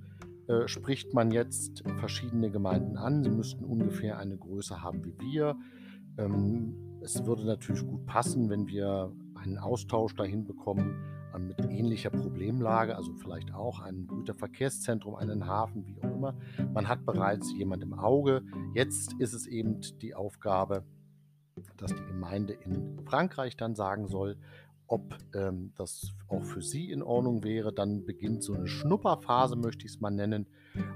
äh, 0.47 0.67
spricht 0.67 1.13
man 1.13 1.32
jetzt 1.32 1.84
verschiedene 1.97 2.49
Gemeinden 2.49 2.97
an. 2.97 3.23
Sie 3.23 3.30
müssten 3.30 3.65
ungefähr 3.65 4.17
eine 4.17 4.38
Größe 4.38 4.82
haben 4.82 5.04
wie 5.04 5.19
wir. 5.19 5.56
Ähm, 6.17 6.75
es 7.02 7.25
würde 7.25 7.45
natürlich 7.45 7.86
gut 7.86 8.06
passen, 8.06 8.49
wenn 8.49 8.67
wir 8.67 9.12
einen 9.41 9.58
Austausch 9.58 10.15
dahin 10.15 10.45
bekommen 10.45 10.95
mit 11.38 11.60
ähnlicher 11.69 12.10
Problemlage, 12.10 12.95
also 12.95 13.13
vielleicht 13.13 13.54
auch 13.54 13.80
ein 13.80 14.08
Güterverkehrszentrum, 14.08 15.15
einen 15.15 15.45
Hafen, 15.45 15.86
wie 15.86 16.02
auch 16.02 16.12
immer. 16.12 16.36
Man 16.73 16.88
hat 16.88 17.06
bereits 17.06 17.54
jemand 17.54 17.84
im 17.84 17.93
Auge. 17.93 18.41
Jetzt 18.73 19.13
ist 19.19 19.34
es 19.34 19.45
eben 19.45 19.80
die 20.02 20.15
Aufgabe, 20.15 20.84
dass 21.78 21.93
die 21.93 22.06
Gemeinde 22.06 22.54
in 22.54 22.99
Frankreich 23.06 23.58
dann 23.58 23.75
sagen 23.75 24.08
soll, 24.08 24.38
ob 24.88 25.15
ähm, 25.36 25.71
das 25.75 26.13
auch 26.28 26.43
für 26.43 26.63
sie 26.63 26.89
in 26.89 27.04
Ordnung 27.04 27.43
wäre. 27.43 27.71
Dann 27.71 28.06
beginnt 28.06 28.43
so 28.43 28.54
eine 28.54 28.67
Schnupperphase, 28.67 29.56
möchte 29.56 29.86
ich 29.86 29.93
es 29.93 29.99
mal 29.99 30.10
nennen. 30.10 30.47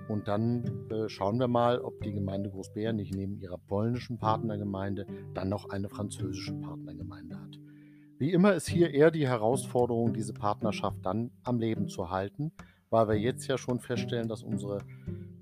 Und 0.07 0.27
dann 0.27 0.89
äh, 0.89 1.09
schauen 1.09 1.39
wir 1.39 1.47
mal, 1.47 1.79
ob 1.79 2.01
die 2.01 2.11
Gemeinde 2.11 2.49
Großbären 2.49 2.95
nicht 2.95 3.13
neben 3.13 3.37
ihrer 3.37 3.59
polnischen 3.59 4.17
Partnergemeinde 4.17 5.05
dann 5.35 5.49
noch 5.49 5.69
eine 5.69 5.89
französische 5.89 6.53
Partnergemeinde 6.53 7.39
hat. 7.39 7.59
Wie 8.23 8.31
immer 8.31 8.53
ist 8.53 8.69
hier 8.69 8.93
eher 8.93 9.11
die 9.11 9.27
Herausforderung, 9.27 10.13
diese 10.13 10.31
Partnerschaft 10.31 11.05
dann 11.05 11.31
am 11.43 11.59
Leben 11.59 11.89
zu 11.89 12.09
halten, 12.09 12.53
weil 12.89 13.09
wir 13.09 13.19
jetzt 13.19 13.47
ja 13.47 13.57
schon 13.57 13.81
feststellen, 13.81 14.29
dass 14.29 14.43
unsere 14.43 14.77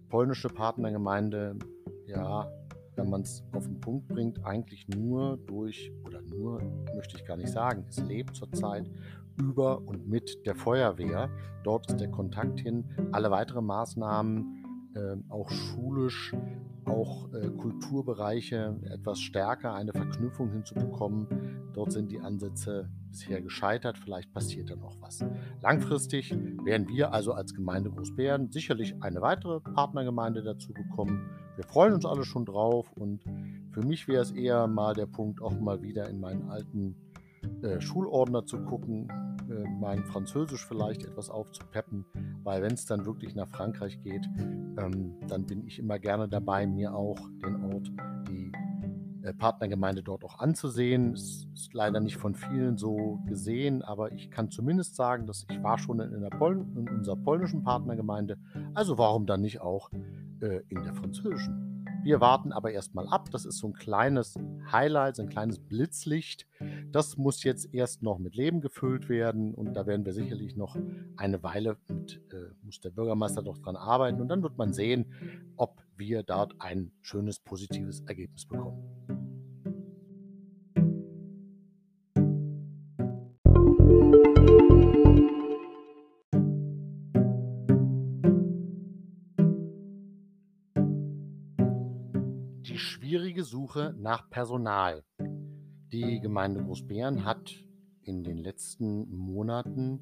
polnische 0.10 0.48
Partnergemeinde, 0.48 1.60
ja, 2.08 2.52
wenn 2.96 3.08
man 3.08 3.22
es 3.22 3.44
auf 3.52 3.68
den 3.68 3.80
Punkt 3.80 4.08
bringt, 4.08 4.44
eigentlich 4.44 4.88
nur 4.88 5.38
durch, 5.46 5.92
oder 6.04 6.24
nur 6.24 6.60
möchte 6.96 7.18
ich 7.18 7.24
gar 7.24 7.38
nicht 7.38 7.52
sagen, 7.52 7.86
es 7.88 8.00
lebt 8.00 8.36
zurzeit 8.36 8.90
über 9.40 9.78
und 9.86 10.08
mit 10.08 10.44
der 10.48 10.56
Feuerwehr. 10.56 11.30
Dort 11.64 11.88
ist 11.88 12.00
der 12.00 12.10
Kontakt 12.10 12.62
hin. 12.62 12.90
Alle 13.12 13.30
weiteren 13.30 13.68
Maßnahmen, 13.68 14.61
auch 15.30 15.50
schulisch, 15.50 16.34
auch 16.86 17.32
äh, 17.34 17.50
Kulturbereiche 17.50 18.80
etwas 18.84 19.20
stärker 19.20 19.74
eine 19.74 19.94
Verknüpfung 19.94 20.52
hinzubekommen. 20.52 21.28
Dort 21.74 21.92
sind 21.92 22.12
die 22.12 22.20
Ansätze 22.20 22.90
bisher 23.10 23.42
gescheitert. 23.42 23.98
Vielleicht 23.98 24.34
passiert 24.34 24.70
da 24.70 24.76
noch 24.76 25.00
was. 25.02 25.24
Langfristig 25.62 26.32
werden 26.64 26.88
wir 26.88 27.14
also 27.14 27.34
als 27.34 27.54
Gemeinde 27.54 27.90
Großbären 27.92 28.52
sicherlich 28.52 29.02
eine 29.02 29.22
weitere 29.22 29.60
Partnergemeinde 29.60 30.44
dazu 30.44 30.74
bekommen. 30.74 31.30
Wir 31.56 31.66
freuen 31.66 31.94
uns 31.94 32.06
alle 32.06 32.24
schon 32.24 32.46
drauf 32.46 32.92
und 32.94 33.24
für 33.72 33.86
mich 33.86 34.08
wäre 34.08 34.22
es 34.22 34.32
eher 34.32 34.68
mal 34.68 34.94
der 34.94 35.06
Punkt, 35.06 35.42
auch 35.42 35.60
mal 35.60 35.82
wieder 35.82 36.10
in 36.10 36.20
meinen 36.20 36.50
alten 36.50 36.96
äh, 37.62 37.80
Schulordner 37.82 38.46
zu 38.46 38.64
gucken, 38.64 39.08
äh, 39.50 39.70
mein 39.80 40.06
Französisch 40.06 40.66
vielleicht 40.66 41.04
etwas 41.04 41.30
aufzupeppen, 41.30 42.06
weil 42.44 42.62
wenn 42.62 42.74
es 42.74 42.86
dann 42.86 43.06
wirklich 43.06 43.36
nach 43.36 43.48
Frankreich 43.48 44.02
geht, 44.02 44.26
ähm, 44.78 45.16
dann 45.28 45.46
bin 45.46 45.66
ich 45.66 45.80
immer 45.80 46.00
gerne 46.00 46.28
dabei, 46.30 46.68
mir 46.68 46.94
auch 46.94 47.20
den 47.44 47.74
Ort, 47.74 47.92
die 48.30 48.52
äh, 49.24 49.34
Partnergemeinde 49.34 50.04
dort 50.04 50.24
auch 50.24 50.40
anzusehen. 50.40 51.14
Es 51.14 51.48
ist 51.54 51.74
leider 51.74 52.00
nicht 52.00 52.18
von 52.18 52.34
vielen 52.34 52.78
so 52.78 53.20
gesehen, 53.28 53.82
aber 53.82 54.12
ich 54.12 54.32
kann 54.32 54.50
zumindest 54.50 54.96
sagen, 54.96 55.28
dass 55.28 55.46
ich 55.50 55.62
war 55.62 55.78
schon 55.78 56.00
in, 56.00 56.28
Pol 56.32 56.66
in 56.76 56.90
unserer 56.90 57.18
polnischen 57.18 57.64
Partnergemeinde, 57.64 58.38
also 58.74 58.98
warum 58.98 59.26
dann 59.26 59.42
nicht 59.42 59.62
auch 59.62 59.92
äh, 60.42 60.62
in 60.70 60.84
der 60.84 60.94
französischen? 60.96 61.71
Wir 62.04 62.20
warten 62.20 62.52
aber 62.52 62.72
erstmal 62.72 63.08
ab. 63.08 63.30
Das 63.32 63.46
ist 63.46 63.60
so 63.60 63.68
ein 63.68 63.74
kleines 63.74 64.36
Highlight, 64.72 65.18
so 65.18 65.22
ein 65.22 65.30
kleines 65.30 65.60
Blitzlicht. 65.60 66.48
Das 66.92 67.18
muss 67.18 67.44
jetzt 67.44 67.74
erst 67.74 68.02
noch 68.02 68.18
mit 68.18 68.36
Leben 68.36 68.62
gefüllt 68.62 69.08
werden 69.08 69.54
und 69.54 69.74
da 69.74 69.86
werden 69.86 70.06
wir 70.06 70.14
sicherlich 70.14 70.56
noch 70.56 70.76
eine 71.18 71.44
Weile 71.44 71.78
mit, 71.88 72.22
äh, 72.32 72.54
muss 72.64 72.80
der 72.80 72.90
Bürgermeister 72.90 73.44
doch 73.44 73.58
dran 73.58 73.76
arbeiten 73.76 74.20
und 74.20 74.30
dann 74.30 74.42
wird 74.42 74.58
man 74.58 74.74
sehen, 74.74 75.06
ob 75.58 75.82
wir 75.96 76.24
dort 76.24 76.56
ein 76.60 76.92
schönes, 77.02 77.40
positives 77.40 78.02
Ergebnis 78.02 78.48
bekommen. 78.48 79.01
Suche 93.52 93.94
nach 94.00 94.30
Personal. 94.30 95.04
Die 95.92 96.22
Gemeinde 96.22 96.64
Großbären 96.64 97.26
hat 97.26 97.52
in 98.02 98.24
den 98.24 98.38
letzten 98.38 99.14
Monaten 99.14 100.00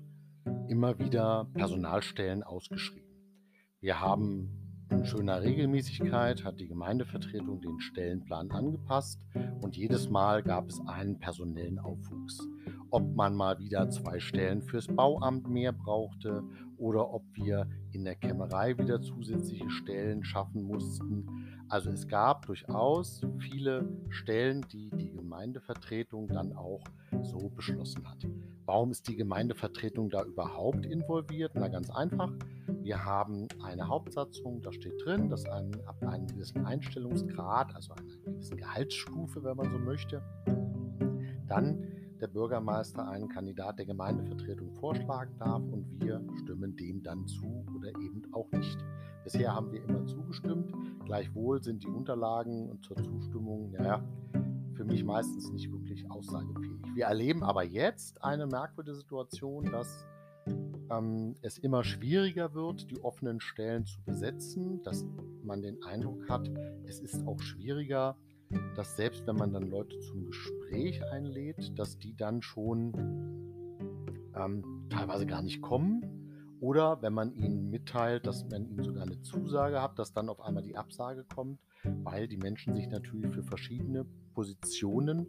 immer 0.67 0.99
wieder 0.99 1.49
Personalstellen 1.55 2.43
ausgeschrieben. 2.43 3.09
Wir 3.81 3.99
haben 3.99 4.85
in 4.91 5.03
schöner 5.03 5.41
Regelmäßigkeit 5.41 6.43
hat 6.43 6.59
die 6.59 6.67
Gemeindevertretung 6.67 7.59
den 7.59 7.79
Stellenplan 7.79 8.51
angepasst 8.51 9.19
und 9.61 9.75
jedes 9.75 10.09
Mal 10.09 10.43
gab 10.43 10.69
es 10.69 10.79
einen 10.85 11.17
personellen 11.17 11.79
Aufwuchs. 11.79 12.47
Ob 12.91 13.15
man 13.15 13.35
mal 13.35 13.57
wieder 13.57 13.89
zwei 13.89 14.19
Stellen 14.19 14.61
fürs 14.61 14.87
Bauamt 14.87 15.49
mehr 15.49 15.71
brauchte 15.71 16.43
oder 16.77 17.11
ob 17.11 17.23
wir 17.33 17.67
in 17.91 18.03
der 18.03 18.15
Kämmerei 18.15 18.77
wieder 18.77 19.01
zusätzliche 19.01 19.69
Stellen 19.69 20.23
schaffen 20.23 20.63
mussten. 20.63 21.27
Also 21.69 21.91
es 21.91 22.07
gab 22.07 22.47
durchaus 22.47 23.21
viele 23.37 23.87
Stellen, 24.09 24.65
die 24.71 24.89
die 24.89 25.11
Gemeindevertretung 25.11 26.27
dann 26.27 26.55
auch 26.55 26.83
so 27.21 27.49
beschlossen 27.49 28.09
hat. 28.09 28.27
Warum 28.65 28.89
ist 28.89 29.07
die 29.07 29.15
Gemeindevertretung 29.15 30.09
da 30.09 30.23
überhaupt 30.23 30.85
involviert? 30.87 31.51
Na 31.53 31.67
ganz 31.67 31.91
einfach. 31.91 32.31
Wir 32.81 33.05
haben 33.05 33.47
eine 33.63 33.87
Hauptsatzung, 33.87 34.63
da 34.63 34.71
steht 34.73 34.93
drin, 35.05 35.29
dass 35.29 35.45
ein, 35.45 35.71
ab 35.85 36.01
einem 36.03 36.25
gewissen 36.25 36.65
Einstellungsgrad, 36.65 37.75
also 37.75 37.93
einer 37.93 38.17
gewissen 38.25 38.57
Gehaltsstufe, 38.57 39.43
wenn 39.43 39.57
man 39.57 39.71
so 39.71 39.77
möchte, 39.77 40.23
dann 41.47 41.98
der 42.21 42.27
Bürgermeister 42.27 43.07
einen 43.07 43.29
Kandidat 43.29 43.79
der 43.79 43.85
Gemeindevertretung 43.85 44.73
vorschlagen 44.73 45.35
darf 45.39 45.61
und 45.61 45.85
wir 45.99 46.21
stimmen 46.43 46.75
dem 46.75 47.01
dann 47.03 47.25
zu 47.27 47.65
oder 47.75 47.89
eben 47.89 48.23
auch 48.33 48.51
nicht. 48.51 48.77
Bisher 49.23 49.53
haben 49.53 49.71
wir 49.71 49.83
immer 49.83 50.05
zugestimmt. 50.05 50.73
Gleichwohl 51.05 51.61
sind 51.61 51.83
die 51.83 51.87
Unterlagen 51.87 52.81
zur 52.81 52.97
Zustimmung, 52.97 53.73
ja, 53.79 54.03
für 54.73 54.85
mich 54.85 55.03
meistens 55.03 55.51
nicht 55.51 55.71
wirklich 55.71 56.09
aussagefähig. 56.09 56.79
Wir 56.93 57.05
erleben 57.05 57.43
aber 57.43 57.63
jetzt 57.63 58.23
eine 58.23 58.47
merkwürdige 58.47 58.95
Situation, 58.95 59.65
dass 59.65 60.05
ähm, 60.89 61.35
es 61.41 61.57
immer 61.57 61.83
schwieriger 61.83 62.53
wird, 62.53 62.89
die 62.89 63.03
offenen 63.03 63.39
Stellen 63.39 63.85
zu 63.85 64.01
besetzen, 64.03 64.81
dass 64.83 65.05
man 65.43 65.61
den 65.61 65.83
Eindruck 65.83 66.29
hat, 66.29 66.49
es 66.85 66.99
ist 66.99 67.25
auch 67.27 67.39
schwieriger, 67.39 68.17
dass 68.75 68.95
selbst 68.95 69.25
wenn 69.27 69.35
man 69.35 69.53
dann 69.53 69.69
Leute 69.69 69.99
zum 69.99 70.25
Gespräch 70.25 71.03
einlädt, 71.11 71.77
dass 71.77 71.97
die 71.97 72.15
dann 72.15 72.41
schon 72.41 72.93
ähm, 74.35 74.87
teilweise 74.89 75.25
gar 75.25 75.41
nicht 75.41 75.61
kommen. 75.61 76.19
Oder 76.61 77.01
wenn 77.01 77.13
man 77.13 77.33
ihnen 77.35 77.69
mitteilt, 77.69 78.27
dass 78.27 78.49
man 78.49 78.65
ihnen 78.65 78.83
sogar 78.83 79.03
eine 79.03 79.21
Zusage 79.21 79.81
hat, 79.81 79.97
dass 79.97 80.11
dann 80.11 80.27
auf 80.27 80.41
einmal 80.41 80.63
die 80.63 80.75
Absage 80.75 81.23
kommt, 81.23 81.59
weil 82.03 82.27
die 82.27 82.37
Menschen 82.37 82.75
sich 82.75 82.87
natürlich 82.89 83.31
für 83.31 83.43
verschiedene 83.43 84.05
Positionen 84.33 85.25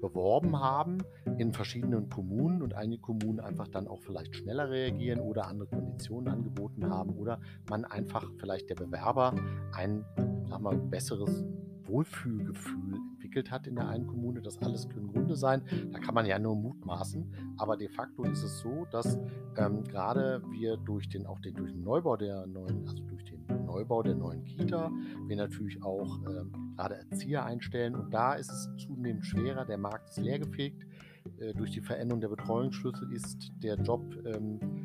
beworben 0.00 0.58
haben 0.58 0.98
in 1.38 1.52
verschiedenen 1.52 2.08
Kommunen 2.08 2.62
und 2.62 2.74
einige 2.74 3.02
Kommunen 3.02 3.38
einfach 3.38 3.68
dann 3.68 3.86
auch 3.86 4.00
vielleicht 4.02 4.34
schneller 4.34 4.70
reagieren 4.70 5.20
oder 5.20 5.46
andere 5.46 5.68
Konditionen 5.68 6.32
angeboten 6.32 6.90
haben 6.90 7.10
oder 7.10 7.40
man 7.68 7.84
einfach 7.84 8.30
vielleicht 8.38 8.68
der 8.70 8.74
Bewerber 8.74 9.34
ein 9.72 10.04
sag 10.48 10.60
mal, 10.60 10.76
besseres 10.76 11.44
Wohlfühlgefühl 11.86 12.96
entwickelt 13.12 13.50
hat 13.50 13.66
in 13.66 13.76
der 13.76 13.88
einen 13.88 14.06
Kommune. 14.06 14.40
Das 14.40 14.58
alles 14.58 14.88
können 14.88 15.12
Gründe 15.12 15.36
sein. 15.36 15.62
Da 15.92 15.98
kann 15.98 16.14
man 16.14 16.26
ja 16.26 16.38
nur 16.38 16.56
mutmaßen. 16.56 17.54
Aber 17.56 17.76
de 17.76 17.88
facto 17.88 18.24
ist 18.24 18.42
es 18.42 18.60
so, 18.60 18.86
dass 18.90 19.18
ähm, 19.56 19.84
gerade 19.84 20.42
wir 20.50 20.76
durch 20.76 21.08
den, 21.08 21.26
auch 21.26 21.40
den, 21.40 21.54
durch 21.54 21.72
den 21.72 21.82
Neubau 21.82 22.16
der 22.16 22.46
neuen, 22.46 22.86
also 22.88 23.02
durch 23.04 23.24
den 23.24 23.44
Neubau 23.66 24.02
der 24.02 24.14
neuen 24.14 24.44
Kita, 24.44 24.90
wir 25.26 25.36
natürlich 25.36 25.82
auch 25.82 26.18
ähm, 26.26 26.74
gerade 26.76 26.96
Erzieher 26.96 27.44
einstellen. 27.44 27.94
Und 27.94 28.12
da 28.12 28.34
ist 28.34 28.50
es 28.50 28.68
zunehmend 28.76 29.24
schwerer. 29.26 29.64
Der 29.64 29.78
Markt 29.78 30.10
ist 30.10 30.18
leergefegt. 30.18 30.86
Äh, 31.38 31.54
durch 31.54 31.70
die 31.70 31.80
Veränderung 31.80 32.20
der 32.20 32.28
Betreuungsschlüssel 32.28 33.12
ist 33.12 33.50
der 33.62 33.76
Job 33.76 34.02
ähm, 34.26 34.83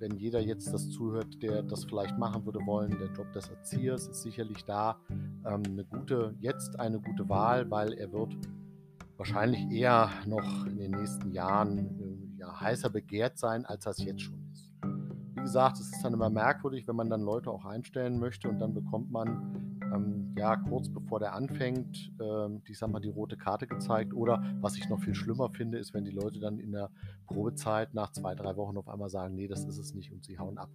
wenn 0.00 0.16
jeder 0.16 0.40
jetzt 0.40 0.72
das 0.72 0.88
zuhört, 0.88 1.42
der 1.42 1.62
das 1.62 1.84
vielleicht 1.84 2.18
machen 2.18 2.44
würde 2.46 2.60
wollen, 2.64 2.90
der 2.98 3.12
Job 3.12 3.30
des 3.32 3.48
Erziehers 3.48 4.08
ist 4.08 4.22
sicherlich 4.22 4.64
da 4.64 4.98
ähm, 5.44 5.62
eine 5.66 5.84
gute, 5.84 6.34
jetzt 6.40 6.80
eine 6.80 6.98
gute 7.00 7.28
Wahl, 7.28 7.70
weil 7.70 7.92
er 7.92 8.10
wird 8.10 8.34
wahrscheinlich 9.18 9.70
eher 9.70 10.08
noch 10.26 10.66
in 10.66 10.78
den 10.78 10.92
nächsten 10.92 11.32
Jahren 11.32 11.78
äh, 11.78 12.40
ja, 12.40 12.60
heißer 12.60 12.88
begehrt 12.88 13.38
sein, 13.38 13.66
als 13.66 13.84
das 13.84 14.02
jetzt 14.02 14.22
schon 14.22 14.42
ist. 14.50 14.72
Wie 15.34 15.42
gesagt, 15.42 15.78
es 15.78 15.92
ist 15.92 16.02
dann 16.02 16.14
immer 16.14 16.30
merkwürdig, 16.30 16.88
wenn 16.88 16.96
man 16.96 17.10
dann 17.10 17.20
Leute 17.20 17.50
auch 17.50 17.66
einstellen 17.66 18.18
möchte 18.18 18.48
und 18.48 18.58
dann 18.58 18.72
bekommt 18.72 19.10
man 19.10 19.79
ähm, 19.92 20.34
ja, 20.38 20.56
kurz 20.56 20.88
bevor 20.88 21.18
der 21.20 21.34
anfängt, 21.34 22.12
ähm, 22.20 22.62
ich 22.66 22.78
sag 22.78 22.90
mal, 22.90 23.00
die 23.00 23.08
rote 23.08 23.36
Karte 23.36 23.66
gezeigt. 23.66 24.14
Oder 24.14 24.42
was 24.60 24.76
ich 24.76 24.88
noch 24.88 25.00
viel 25.00 25.14
schlimmer 25.14 25.50
finde, 25.50 25.78
ist, 25.78 25.94
wenn 25.94 26.04
die 26.04 26.10
Leute 26.10 26.40
dann 26.40 26.58
in 26.58 26.72
der 26.72 26.90
Probezeit 27.26 27.94
nach 27.94 28.12
zwei, 28.12 28.34
drei 28.34 28.56
Wochen 28.56 28.76
auf 28.76 28.88
einmal 28.88 29.10
sagen, 29.10 29.34
nee, 29.34 29.48
das 29.48 29.64
ist 29.64 29.78
es 29.78 29.94
nicht 29.94 30.12
und 30.12 30.24
sie 30.24 30.38
hauen 30.38 30.58
ab. 30.58 30.70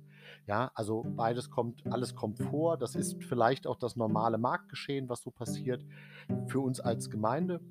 Ja, 0.48 0.72
also 0.76 1.04
beides 1.16 1.50
kommt, 1.50 1.84
alles 1.92 2.16
kommt 2.16 2.40
vor. 2.40 2.78
Das 2.78 2.96
ist 2.96 3.24
vielleicht 3.24 3.68
auch 3.68 3.78
das 3.78 3.96
normale 3.96 4.38
Marktgeschehen, 4.38 5.10
was 5.10 5.22
so 5.22 5.32
passiert. 5.32 5.84
Für 6.48 6.60
uns 6.60 6.80
als 6.80 7.10
Gemeinde 7.10 7.62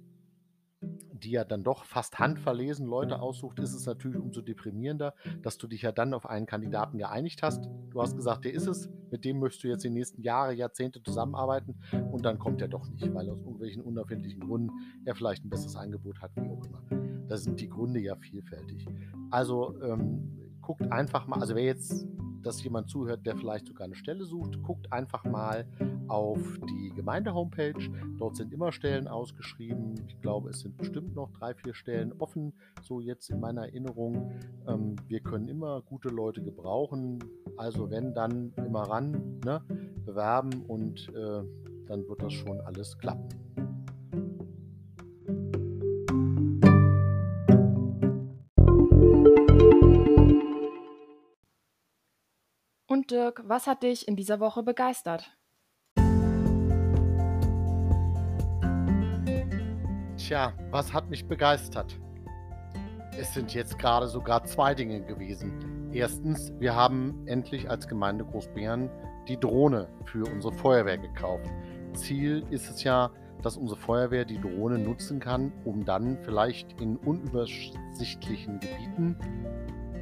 die 1.25 1.31
ja 1.31 1.45
dann 1.45 1.65
doch 1.65 1.85
fast 1.85 2.19
handverlesen 2.19 2.87
Leute 2.87 3.21
aussucht, 3.21 3.59
ist 3.59 3.75
es 3.75 3.87
natürlich 3.87 4.21
umso 4.21 4.43
deprimierender, 4.43 5.15
dass 5.43 5.59
du 5.59 5.67
dich 5.67 5.83
ja 5.83 5.93
dann 5.93 6.15
auf 6.15 6.27
einen 6.27 6.47
Kandidaten 6.47 6.99
geeinigt 6.99 7.43
hast. 7.43 7.69
Du 7.91 8.01
hast 8.01 8.17
gesagt, 8.17 8.45
der 8.45 8.53
ist 8.53 8.67
es, 8.67 8.91
mit 9.11 9.25
dem 9.25 9.39
möchtest 9.39 9.65
du 9.65 9.69
jetzt 9.69 9.85
die 9.85 9.91
nächsten 9.91 10.23
Jahre, 10.23 10.53
Jahrzehnte 10.53 11.03
zusammenarbeiten 11.03 11.77
und 12.13 12.25
dann 12.25 12.39
kommt 12.39 12.61
er 12.61 12.69
doch 12.69 12.89
nicht, 12.89 13.13
weil 13.15 13.29
aus 13.31 13.41
irgendwelchen 13.41 13.83
unerfindlichen 13.83 14.41
Gründen 14.41 14.71
er 15.05 15.15
vielleicht 15.15 15.45
ein 15.45 15.51
besseres 15.51 15.77
Angebot 15.77 16.21
hat, 16.21 16.31
wie 16.37 16.49
auch 16.49 16.65
immer. 16.65 16.83
Da 17.27 17.37
sind 17.37 17.61
die 17.61 17.69
Gründe 17.69 18.01
ja 18.01 18.17
vielfältig. 18.17 18.87
Also 19.31 19.81
ähm, 19.83 20.44
guckt 20.67 20.91
einfach 20.91 21.27
mal, 21.27 21.41
also 21.41 21.55
wer 21.55 21.65
jetzt 21.65 22.07
dass 22.45 22.63
jemand 22.63 22.91
zuhört, 22.91 23.27
der 23.27 23.37
vielleicht 23.37 23.67
sogar 23.67 23.87
eine 23.87 23.95
Stelle 23.95 24.25
sucht, 24.25 24.63
guckt 24.63 24.93
einfach 24.93 25.25
mal 25.25 25.67
auf 26.09 26.39
die 26.69 26.93
Gemeinde-Homepage. 26.95 27.91
Dort 28.19 28.37
sind 28.37 28.53
immer 28.53 28.71
Stellen 28.71 29.09
ausgeschrieben. 29.09 29.95
Ich 30.07 30.21
glaube, 30.21 30.51
es 30.51 30.61
sind 30.61 30.77
bestimmt 30.77 31.15
noch 31.15 31.31
drei, 31.33 31.55
vier 31.55 31.75
Stellen 31.75 32.13
offen, 32.19 32.53
so 32.83 33.01
jetzt 33.01 33.31
in 33.31 33.41
meiner 33.41 33.63
Erinnerung. 33.63 34.33
Ähm, 34.69 34.97
wir 35.09 35.21
können 35.21 35.49
immer 35.49 35.81
gute 35.83 36.09
Leute 36.09 36.43
gebrauchen. 36.43 37.19
Also 37.57 37.91
wenn, 37.91 38.15
dann 38.15 38.53
immer 38.57 38.83
ran, 38.83 39.41
ne? 39.45 39.63
bewerben 40.05 40.63
und 40.69 41.09
äh, 41.15 41.43
dann 41.87 42.09
wird 42.09 42.23
das 42.23 42.33
schon 42.33 42.61
alles 42.61 42.99
klappen. 42.99 43.29
Und 52.95 53.11
Dirk, 53.11 53.43
was 53.45 53.67
hat 53.67 53.83
dich 53.83 54.07
in 54.07 54.15
dieser 54.15 54.39
Woche 54.39 54.63
begeistert? 54.63 55.37
Tja, 60.17 60.53
was 60.71 60.93
hat 60.93 61.11
mich 61.11 61.27
begeistert? 61.27 61.99
Es 63.19 63.35
sind 63.35 63.53
jetzt 63.53 63.81
gerade 63.81 64.07
sogar 64.07 64.45
zwei 64.45 64.77
Dinge 64.77 65.01
gewesen. 65.03 65.91
Erstens, 65.93 66.53
wir 66.61 66.77
haben 66.77 67.27
endlich 67.27 67.69
als 67.69 67.89
Gemeinde 67.89 68.25
Großbären 68.27 68.89
die 69.27 69.41
Drohne 69.41 69.89
für 70.05 70.31
unsere 70.31 70.53
Feuerwehr 70.53 70.99
gekauft. 70.99 71.51
Ziel 71.95 72.47
ist 72.51 72.71
es 72.71 72.85
ja, 72.85 73.11
dass 73.43 73.57
unsere 73.57 73.81
Feuerwehr 73.81 74.25
die 74.25 74.41
Drohne 74.41 74.79
nutzen 74.79 75.19
kann, 75.19 75.53
um 75.65 75.85
dann 75.85 76.17
vielleicht 76.23 76.81
in 76.81 76.97
unübersichtlichen 76.99 78.61
Gebieten 78.61 79.17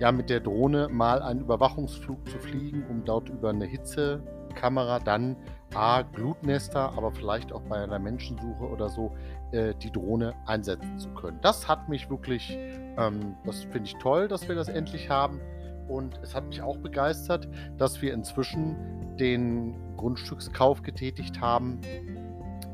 ja, 0.02 0.10
mit 0.10 0.30
der 0.30 0.40
Drohne 0.40 0.88
mal 0.88 1.22
einen 1.22 1.42
Überwachungsflug 1.42 2.28
zu 2.28 2.36
fliegen, 2.40 2.84
um 2.90 3.04
dort 3.04 3.28
über 3.28 3.50
eine 3.50 3.66
Hitzekamera 3.66 4.98
dann 4.98 5.36
A, 5.74 6.02
Glutnester, 6.02 6.92
aber 6.96 7.12
vielleicht 7.12 7.52
auch 7.52 7.62
bei 7.62 7.76
einer 7.76 8.00
Menschensuche 8.00 8.68
oder 8.68 8.88
so 8.88 9.12
äh, 9.52 9.74
die 9.76 9.92
Drohne 9.92 10.34
einsetzen 10.44 10.98
zu 10.98 11.08
können. 11.10 11.38
Das 11.40 11.68
hat 11.68 11.88
mich 11.88 12.10
wirklich, 12.10 12.58
ähm, 12.98 13.36
das 13.44 13.62
finde 13.62 13.84
ich 13.84 13.94
toll, 13.98 14.26
dass 14.26 14.48
wir 14.48 14.56
das 14.56 14.68
endlich 14.68 15.08
haben. 15.08 15.40
Und 15.86 16.18
es 16.20 16.34
hat 16.34 16.46
mich 16.46 16.62
auch 16.62 16.78
begeistert, 16.78 17.46
dass 17.78 18.02
wir 18.02 18.12
inzwischen 18.12 19.16
den 19.20 19.76
Grundstückskauf 19.96 20.82
getätigt 20.82 21.40
haben, 21.40 21.80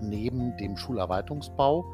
neben 0.00 0.56
dem 0.56 0.78
Schulerweiterungsbau 0.78 1.84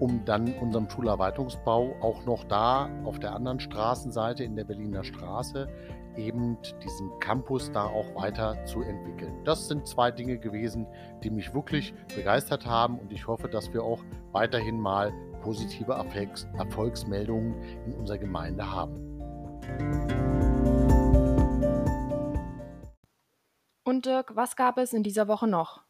um 0.00 0.24
dann 0.24 0.52
unserem 0.54 0.88
Schulerweiterungsbau 0.88 1.94
auch 2.00 2.24
noch 2.24 2.44
da 2.44 2.90
auf 3.04 3.20
der 3.20 3.34
anderen 3.34 3.60
Straßenseite 3.60 4.42
in 4.42 4.56
der 4.56 4.64
Berliner 4.64 5.04
Straße 5.04 5.68
eben 6.16 6.58
diesen 6.82 7.18
Campus 7.20 7.70
da 7.70 7.84
auch 7.84 8.14
weiter 8.14 8.64
zu 8.64 8.82
entwickeln. 8.82 9.32
Das 9.44 9.68
sind 9.68 9.86
zwei 9.86 10.10
Dinge 10.10 10.38
gewesen, 10.38 10.86
die 11.22 11.30
mich 11.30 11.54
wirklich 11.54 11.94
begeistert 12.14 12.66
haben 12.66 12.98
und 12.98 13.12
ich 13.12 13.26
hoffe, 13.26 13.48
dass 13.48 13.72
wir 13.72 13.84
auch 13.84 14.02
weiterhin 14.32 14.80
mal 14.80 15.12
positive 15.42 15.92
Erfolgs 15.92 16.46
Erfolgsmeldungen 16.58 17.54
in 17.86 17.94
unserer 17.94 18.18
Gemeinde 18.18 18.70
haben. 18.70 19.10
Und 23.84 24.06
Dirk, 24.06 24.36
was 24.36 24.56
gab 24.56 24.78
es 24.78 24.92
in 24.92 25.02
dieser 25.02 25.28
Woche 25.28 25.46
noch? 25.46 25.82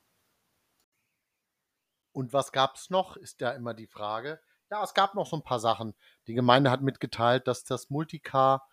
Und 2.12 2.32
was 2.32 2.52
gab 2.52 2.76
es 2.76 2.90
noch, 2.90 3.16
ist 3.16 3.40
ja 3.40 3.50
immer 3.50 3.74
die 3.74 3.86
Frage. 3.86 4.40
Ja, 4.70 4.82
es 4.82 4.94
gab 4.94 5.14
noch 5.14 5.26
so 5.26 5.36
ein 5.36 5.42
paar 5.42 5.60
Sachen. 5.60 5.94
Die 6.26 6.34
Gemeinde 6.34 6.70
hat 6.70 6.82
mitgeteilt, 6.82 7.46
dass 7.48 7.64
das 7.64 7.90
Multicar 7.90 8.68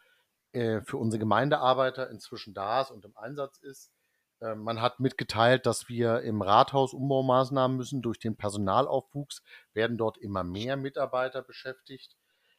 äh, 0.52 0.82
für 0.82 0.98
unsere 0.98 1.20
Gemeindearbeiter 1.20 2.10
inzwischen 2.10 2.54
da 2.54 2.82
ist 2.82 2.92
und 2.92 3.06
im 3.06 3.16
Einsatz 3.18 3.60
ist. 3.60 3.92
Äh, 4.40 4.56
man 4.56 4.82
hat 4.82 5.00
mitgeteilt, 5.00 5.66
dass 5.66 5.90
wir 5.90 6.22
im 6.22 6.42
Rathaus 6.42 6.94
Umbaumaßnahmen 6.94 7.78
müssen. 7.78 8.02
Durch 8.02 8.20
den 8.20 8.38
Personalaufwuchs 8.38 9.44
werden 9.74 9.98
dort 9.98 10.18
immer 10.18 10.44
mehr 10.44 10.78
Mitarbeiter 10.78 11.42
beschäftigt. 11.42 12.16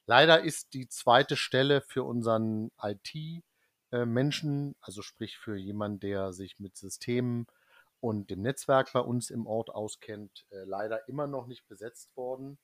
Leider 0.07 0.43
ist 0.43 0.75
die 0.75 0.89
zweite 0.89 1.37
Stelle 1.37 1.81
für 1.83 2.03
unseren 2.03 2.71
IT-Menschen, 2.83 4.73
äh, 4.73 4.75
also 4.81 5.03
sprich 5.03 5.39
für 5.39 5.57
jemanden, 5.57 6.01
der 6.01 6.33
sich 6.33 6.59
mit 6.59 6.77
Systemen 6.77 7.47
und 8.01 8.31
dem 8.31 8.43
Netzwerk 8.43 8.93
bei 8.93 9.01
uns 9.01 9.31
im 9.31 9.47
Ort 9.47 9.71
auskennt, 9.71 10.47
äh, 10.51 10.65
leider 10.65 11.09
immer 11.09 11.27
noch 11.27 11.47
nicht 11.47 11.67
besetzt 11.67 12.17
worden. 12.17 12.59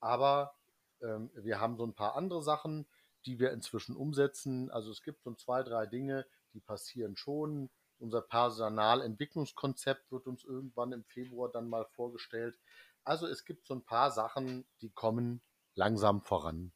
Aber 0.00 0.54
ähm, 1.02 1.30
wir 1.34 1.60
haben 1.60 1.76
so 1.76 1.84
ein 1.84 1.94
paar 1.94 2.16
andere 2.16 2.42
Sachen, 2.42 2.86
die 3.24 3.38
wir 3.38 3.52
inzwischen 3.52 3.96
umsetzen. 3.96 4.70
Also 4.70 4.90
es 4.90 5.02
gibt 5.02 5.22
so 5.22 5.34
zwei, 5.34 5.62
drei 5.62 5.86
Dinge, 5.86 6.26
die 6.52 6.60
passieren 6.60 7.16
schon. 7.16 7.70
Unser 7.98 8.22
Personalentwicklungskonzept 8.22 10.10
wird 10.12 10.26
uns 10.26 10.44
irgendwann 10.44 10.92
im 10.92 11.04
Februar 11.04 11.50
dann 11.50 11.68
mal 11.68 11.86
vorgestellt. 11.86 12.58
Also 13.04 13.26
es 13.26 13.44
gibt 13.44 13.66
so 13.66 13.74
ein 13.74 13.84
paar 13.84 14.10
Sachen, 14.10 14.66
die 14.80 14.90
kommen 14.90 15.40
langsam 15.74 16.22
voran. 16.22 16.72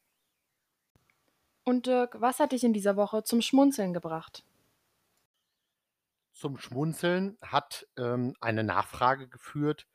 Und 1.63 1.85
Dirk, 1.85 2.19
was 2.19 2.39
hat 2.39 2.53
dich 2.53 2.63
in 2.63 2.73
dieser 2.73 2.95
Woche 2.95 3.23
zum 3.23 3.41
Schmunzeln 3.41 3.93
gebracht? 3.93 4.43
Zum 6.41 6.57
Schmunzeln 6.57 7.37
hat 7.41 7.87
ähm, 7.97 8.33
eine 8.41 8.63
Nachfrage 8.63 9.29
geführt. 9.29 9.87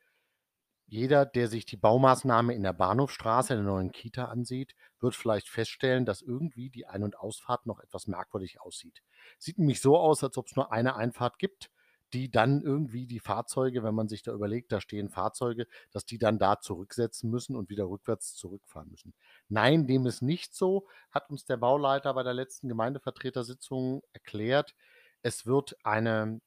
Jeder, 0.85 1.25
der 1.25 1.49
sich 1.49 1.65
die 1.65 1.75
Baumaßnahme 1.75 2.53
in 2.53 2.63
der 2.63 2.71
Bahnhofstraße 2.71 3.53
in 3.53 3.59
der 3.59 3.73
neuen 3.73 3.91
Kita 3.91 4.25
ansieht, 4.25 4.73
wird 5.01 5.13
vielleicht 5.13 5.49
feststellen, 5.49 6.05
dass 6.05 6.21
irgendwie 6.21 6.69
die 6.69 6.85
Ein- 6.85 7.03
und 7.03 7.19
Ausfahrt 7.19 7.65
noch 7.65 7.81
etwas 7.81 8.07
merkwürdig 8.07 8.61
aussieht. 8.61 9.03
Sieht 9.37 9.59
nämlich 9.59 9.81
so 9.81 9.97
aus, 9.97 10.23
als 10.23 10.37
ob 10.37 10.47
es 10.47 10.55
nur 10.55 10.71
eine 10.71 10.95
Einfahrt 10.95 11.37
gibt, 11.37 11.69
die 12.13 12.31
dann 12.31 12.61
irgendwie 12.61 13.05
die 13.05 13.19
Fahrzeuge, 13.19 13.83
wenn 13.83 13.93
man 13.93 14.07
sich 14.07 14.23
da 14.23 14.31
überlegt, 14.31 14.71
da 14.71 14.79
stehen 14.79 15.09
Fahrzeuge, 15.09 15.67
dass 15.91 16.05
die 16.05 16.17
dann 16.17 16.39
da 16.39 16.61
zurücksetzen 16.61 17.29
müssen 17.29 17.57
und 17.57 17.69
wieder 17.69 17.89
rückwärts 17.89 18.35
zurückfahren 18.35 18.89
müssen. 18.89 19.13
Nein, 19.49 19.87
dem 19.87 20.05
ist 20.05 20.21
nicht 20.21 20.55
so, 20.55 20.87
hat 21.11 21.29
uns 21.29 21.43
der 21.43 21.57
Bauleiter 21.57 22.13
bei 22.13 22.23
der 22.23 22.33
letzten 22.33 22.69
Gemeindevertretersitzung 22.69 24.03
erklärt. 24.13 24.73
Es 25.21 25.45
wird 25.45 25.77
eine 25.83 26.41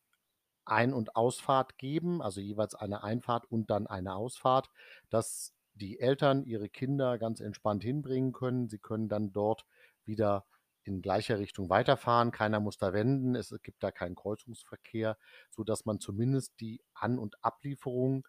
Ein- 0.64 0.94
und 0.94 1.16
Ausfahrt 1.16 1.78
geben, 1.78 2.22
also 2.22 2.40
jeweils 2.40 2.74
eine 2.74 3.02
Einfahrt 3.02 3.50
und 3.50 3.70
dann 3.70 3.86
eine 3.86 4.14
Ausfahrt, 4.14 4.70
dass 5.08 5.54
die 5.74 5.98
Eltern 5.98 6.44
ihre 6.44 6.68
Kinder 6.68 7.18
ganz 7.18 7.40
entspannt 7.40 7.82
hinbringen 7.82 8.32
können. 8.32 8.68
Sie 8.68 8.78
können 8.78 9.08
dann 9.08 9.32
dort 9.32 9.66
wieder 10.04 10.46
in 10.84 11.02
gleicher 11.02 11.38
Richtung 11.38 11.70
weiterfahren. 11.70 12.30
Keiner 12.30 12.60
muss 12.60 12.78
da 12.78 12.92
wenden. 12.92 13.34
Es 13.34 13.54
gibt 13.62 13.82
da 13.82 13.90
keinen 13.90 14.14
Kreuzungsverkehr, 14.14 15.16
sodass 15.50 15.84
man 15.84 16.00
zumindest 16.00 16.60
die 16.60 16.82
An- 16.94 17.18
und 17.18 17.42
Ablieferung 17.44 18.26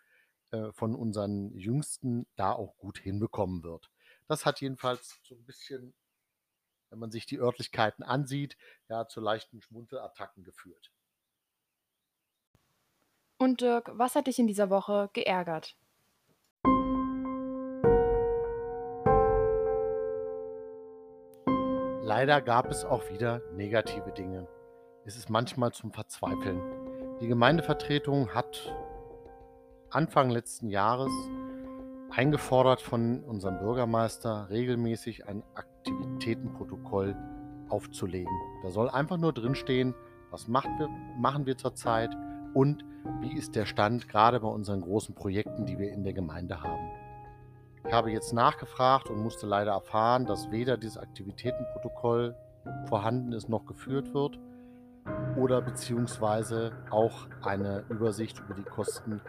äh, 0.52 0.72
von 0.74 0.96
unseren 0.96 1.56
Jüngsten 1.58 2.28
da 2.36 2.54
auch 2.54 2.78
gut 2.78 2.98
hinbekommen 3.00 3.64
wird. 3.64 3.90
Das 4.28 4.46
hat 4.46 4.62
jedenfalls 4.62 5.20
so 5.24 5.36
ein 5.36 5.46
bisschen, 5.46 5.94
wenn 6.92 7.00
man 7.00 7.10
sich 7.10 7.26
die 7.26 7.40
Örtlichkeiten 7.40 8.04
ansieht, 8.04 8.58
ja, 8.90 9.08
zu 9.08 9.22
leichten 9.22 9.62
Schmuntelattacken 9.62 10.44
geführt. 10.44 10.92
Und 13.38 13.62
Dirk, 13.62 13.90
was 13.94 14.14
hat 14.14 14.28
dich 14.28 14.38
in 14.38 14.46
dieser 14.46 14.70
Woche 14.70 15.10
geärgert? 15.14 15.76
Leider 22.04 22.42
gab 22.42 22.70
es 22.70 22.84
auch 22.84 23.10
wieder 23.10 23.42
negative 23.54 24.12
Dinge. 24.12 24.48
Es 25.06 25.16
ist 25.16 25.30
manchmal 25.30 25.72
zum 25.72 25.92
Verzweifeln. 25.94 26.62
Die 27.22 27.28
Gemeindevertretung 27.28 28.34
hat 28.34 28.76
Anfang 29.90 30.30
letzten 30.30 30.70
Jahres 30.70 31.12
eingefordert 32.10 32.82
von 32.82 33.24
unserem 33.24 33.60
Bürgermeister, 33.60 34.50
regelmäßig 34.50 35.28
ein 35.28 35.44
Aktivitätenprotokoll 35.82 37.16
aufzulegen. 37.70 38.34
Da 38.62 38.70
soll 38.70 38.90
einfach 38.90 39.18
nur 39.18 39.34
drinstehen, 39.34 39.96
was 40.30 40.48
wir, 40.48 40.90
machen 41.18 41.46
wir 41.46 41.58
zurzeit 41.58 42.12
und 42.54 42.86
wie 43.20 43.36
ist 43.36 43.56
der 43.56 43.66
Stand 43.66 44.08
gerade 44.08 44.40
bei 44.40 44.48
unseren 44.48 44.82
großen 44.82 45.16
Projekten, 45.16 45.66
die 45.66 45.80
wir 45.80 45.92
in 45.92 46.04
der 46.04 46.14
Gemeinde 46.14 46.62
haben. 46.62 46.88
Ich 47.86 47.92
habe 47.92 48.12
jetzt 48.12 48.32
nachgefragt 48.32 49.10
und 49.10 49.24
musste 49.24 49.48
leider 49.48 49.72
erfahren, 49.72 50.26
dass 50.28 50.52
weder 50.52 50.78
dieses 50.78 50.98
Aktivitätenprotokoll 50.98 52.36
vorhanden 52.86 53.34
ist 53.34 53.50
noch 53.50 53.66
geführt 53.66 54.14
wird 54.14 54.40
oder 55.36 55.62
beziehungsweise 55.62 56.74
auch 56.92 57.28
eine 57.42 57.84
Übersicht 57.90 58.40
über 58.40 58.54
die 58.54 58.64
Kosten, 58.64 59.20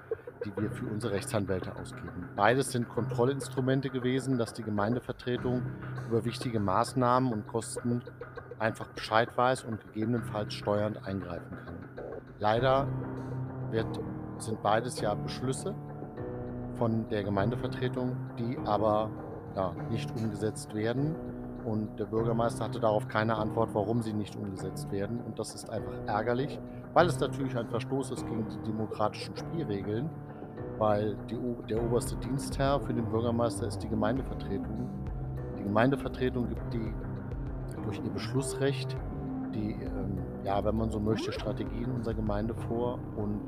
die 0.45 0.57
wir 0.57 0.71
für 0.71 0.87
unsere 0.87 1.15
Rechtsanwälte 1.15 1.75
ausgeben. 1.77 2.29
Beides 2.37 2.73
sind 2.73 2.89
Kontrollinstrumente 2.89 3.91
gewesen, 3.91 4.39
dass 4.39 4.53
die 4.53 4.63
Gemeindevertretung 4.63 5.63
über 6.09 6.25
wichtige 6.25 6.61
Maßnahmen 6.61 7.33
und 7.33 7.47
Kosten 7.47 8.03
einfach 8.59 8.89
Bescheid 8.89 9.29
weiß 9.37 9.65
und 9.65 9.81
gegebenenfalls 9.81 10.55
steuernd 10.55 11.07
eingreifen 11.07 11.57
kann. 11.65 11.77
Leider 12.39 12.87
wird, 13.71 13.87
sind 14.39 14.63
beides 14.63 15.01
ja 15.01 15.15
Beschlüsse 15.15 15.75
von 16.75 17.09
der 17.09 17.25
Gemeindevertretung, 17.25 18.17
die 18.39 18.59
aber 18.65 19.11
ja, 19.57 19.73
nicht 19.91 20.11
umgesetzt 20.17 20.75
werden. 20.75 21.15
Und 21.65 21.99
der 21.99 22.07
Bürgermeister 22.07 22.65
hatte 22.65 22.81
darauf 22.81 23.07
keine 23.07 23.37
Antwort, 23.37 23.71
warum 23.73 24.03
sie 24.03 24.13
nicht 24.13 24.35
umgesetzt 24.35 24.91
werden. 24.91 25.21
Und 25.21 25.39
das 25.39 25.55
ist 25.55 25.71
einfach 25.71 25.93
ärgerlich, 26.07 26.59
weil 26.93 27.07
es 27.07 27.21
natürlich 27.21 27.57
ein 27.57 27.69
Verstoß 27.69 28.11
ist 28.11 28.27
gegen 28.27 28.49
die 28.49 28.59
demokratischen 28.67 29.37
Spielregeln, 29.37 30.11
weil 30.79 31.17
die, 31.31 31.39
der 31.69 31.83
oberste 31.83 32.17
Dienstherr 32.17 32.81
für 32.81 32.93
den 32.93 33.05
Bürgermeister 33.07 33.67
ist 33.67 33.83
die 33.83 33.89
Gemeindevertretung. 33.89 34.89
Die 35.59 35.63
Gemeindevertretung 35.63 36.49
gibt 36.49 36.73
die 36.73 36.93
durch 37.85 37.99
ihr 38.05 38.11
Beschlussrecht 38.11 38.97
die, 39.55 39.73
ähm, 39.73 40.19
ja, 40.45 40.65
wenn 40.65 40.77
man 40.77 40.91
so 40.91 40.99
möchte, 40.99 41.33
Strategien 41.33 41.91
unserer 41.91 42.15
Gemeinde 42.15 42.55
vor 42.55 42.99
und 43.17 43.41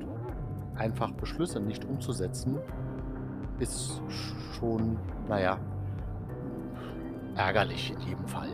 einfach 0.76 1.10
Beschlüsse 1.12 1.60
nicht 1.60 1.84
umzusetzen, 1.84 2.58
ist 3.58 4.02
schon, 4.52 4.98
naja, 5.28 5.58
ärgerlich 7.36 7.92
in 7.92 8.00
jedem 8.00 8.26
Fall. 8.26 8.48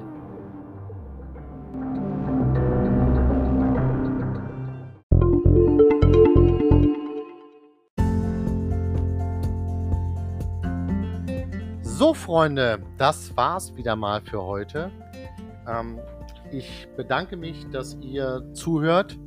So, 12.00 12.14
Freunde, 12.14 12.78
das 12.96 13.36
war's 13.36 13.76
wieder 13.76 13.94
mal 13.94 14.22
für 14.22 14.42
heute. 14.42 14.90
Ähm, 15.68 15.98
ich 16.50 16.88
bedanke 16.96 17.36
mich, 17.36 17.68
dass 17.68 17.98
ihr 18.00 18.42
zuhört. 18.54 19.18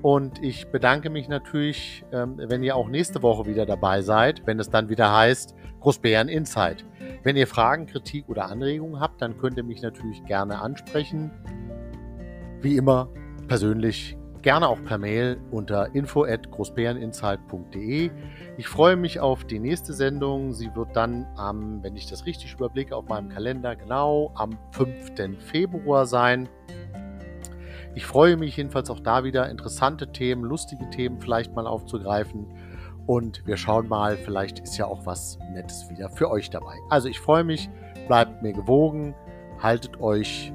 Und 0.00 0.42
ich 0.42 0.68
bedanke 0.68 1.10
mich 1.10 1.28
natürlich, 1.28 2.02
ähm, 2.12 2.36
wenn 2.38 2.62
ihr 2.62 2.76
auch 2.76 2.88
nächste 2.88 3.22
Woche 3.22 3.44
wieder 3.44 3.66
dabei 3.66 4.00
seid, 4.00 4.40
wenn 4.46 4.58
es 4.58 4.70
dann 4.70 4.88
wieder 4.88 5.14
heißt 5.14 5.54
Großbären 5.80 6.28
Insight. 6.30 6.86
Wenn 7.24 7.36
ihr 7.36 7.46
Fragen, 7.46 7.84
Kritik 7.84 8.26
oder 8.30 8.46
Anregungen 8.46 9.00
habt, 9.00 9.20
dann 9.20 9.36
könnt 9.36 9.58
ihr 9.58 9.64
mich 9.64 9.82
natürlich 9.82 10.24
gerne 10.24 10.62
ansprechen. 10.62 11.30
Wie 12.62 12.78
immer 12.78 13.10
persönlich, 13.48 14.16
gerne 14.44 14.68
auch 14.68 14.84
per 14.84 14.98
Mail 14.98 15.40
unter 15.50 15.94
info 15.94 16.24
at 16.24 16.50
großbäreninsight.de. 16.50 18.10
Ich 18.58 18.68
freue 18.68 18.94
mich 18.94 19.18
auf 19.18 19.44
die 19.44 19.58
nächste 19.58 19.94
Sendung. 19.94 20.52
Sie 20.52 20.70
wird 20.76 20.94
dann 20.94 21.26
am, 21.34 21.82
wenn 21.82 21.96
ich 21.96 22.06
das 22.06 22.26
richtig 22.26 22.52
überblicke, 22.52 22.94
auf 22.94 23.08
meinem 23.08 23.30
Kalender 23.30 23.74
genau 23.74 24.32
am 24.34 24.58
5. 24.72 25.42
Februar 25.42 26.04
sein. 26.04 26.50
Ich 27.94 28.04
freue 28.04 28.36
mich 28.36 28.58
jedenfalls 28.58 28.90
auch 28.90 29.00
da 29.00 29.24
wieder 29.24 29.48
interessante 29.48 30.12
Themen, 30.12 30.44
lustige 30.44 30.90
Themen 30.90 31.20
vielleicht 31.20 31.54
mal 31.54 31.66
aufzugreifen. 31.66 32.46
Und 33.06 33.46
wir 33.46 33.56
schauen 33.56 33.88
mal, 33.88 34.18
vielleicht 34.18 34.58
ist 34.58 34.76
ja 34.76 34.84
auch 34.84 35.06
was 35.06 35.38
Nettes 35.54 35.88
wieder 35.88 36.10
für 36.10 36.30
euch 36.30 36.50
dabei. 36.50 36.74
Also 36.90 37.08
ich 37.08 37.18
freue 37.18 37.44
mich, 37.44 37.70
bleibt 38.08 38.42
mir 38.42 38.52
gewogen, 38.52 39.14
haltet 39.58 40.00
euch 40.00 40.52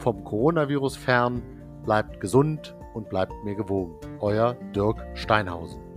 vom 0.00 0.24
Coronavirus 0.24 0.96
fern, 0.96 1.40
bleibt 1.84 2.20
gesund 2.20 2.74
und 2.98 3.08
bleibt 3.08 3.32
mir 3.44 3.54
gewogen. 3.54 3.94
Euer 4.20 4.54
Dirk 4.74 5.02
Steinhausen. 5.14 5.87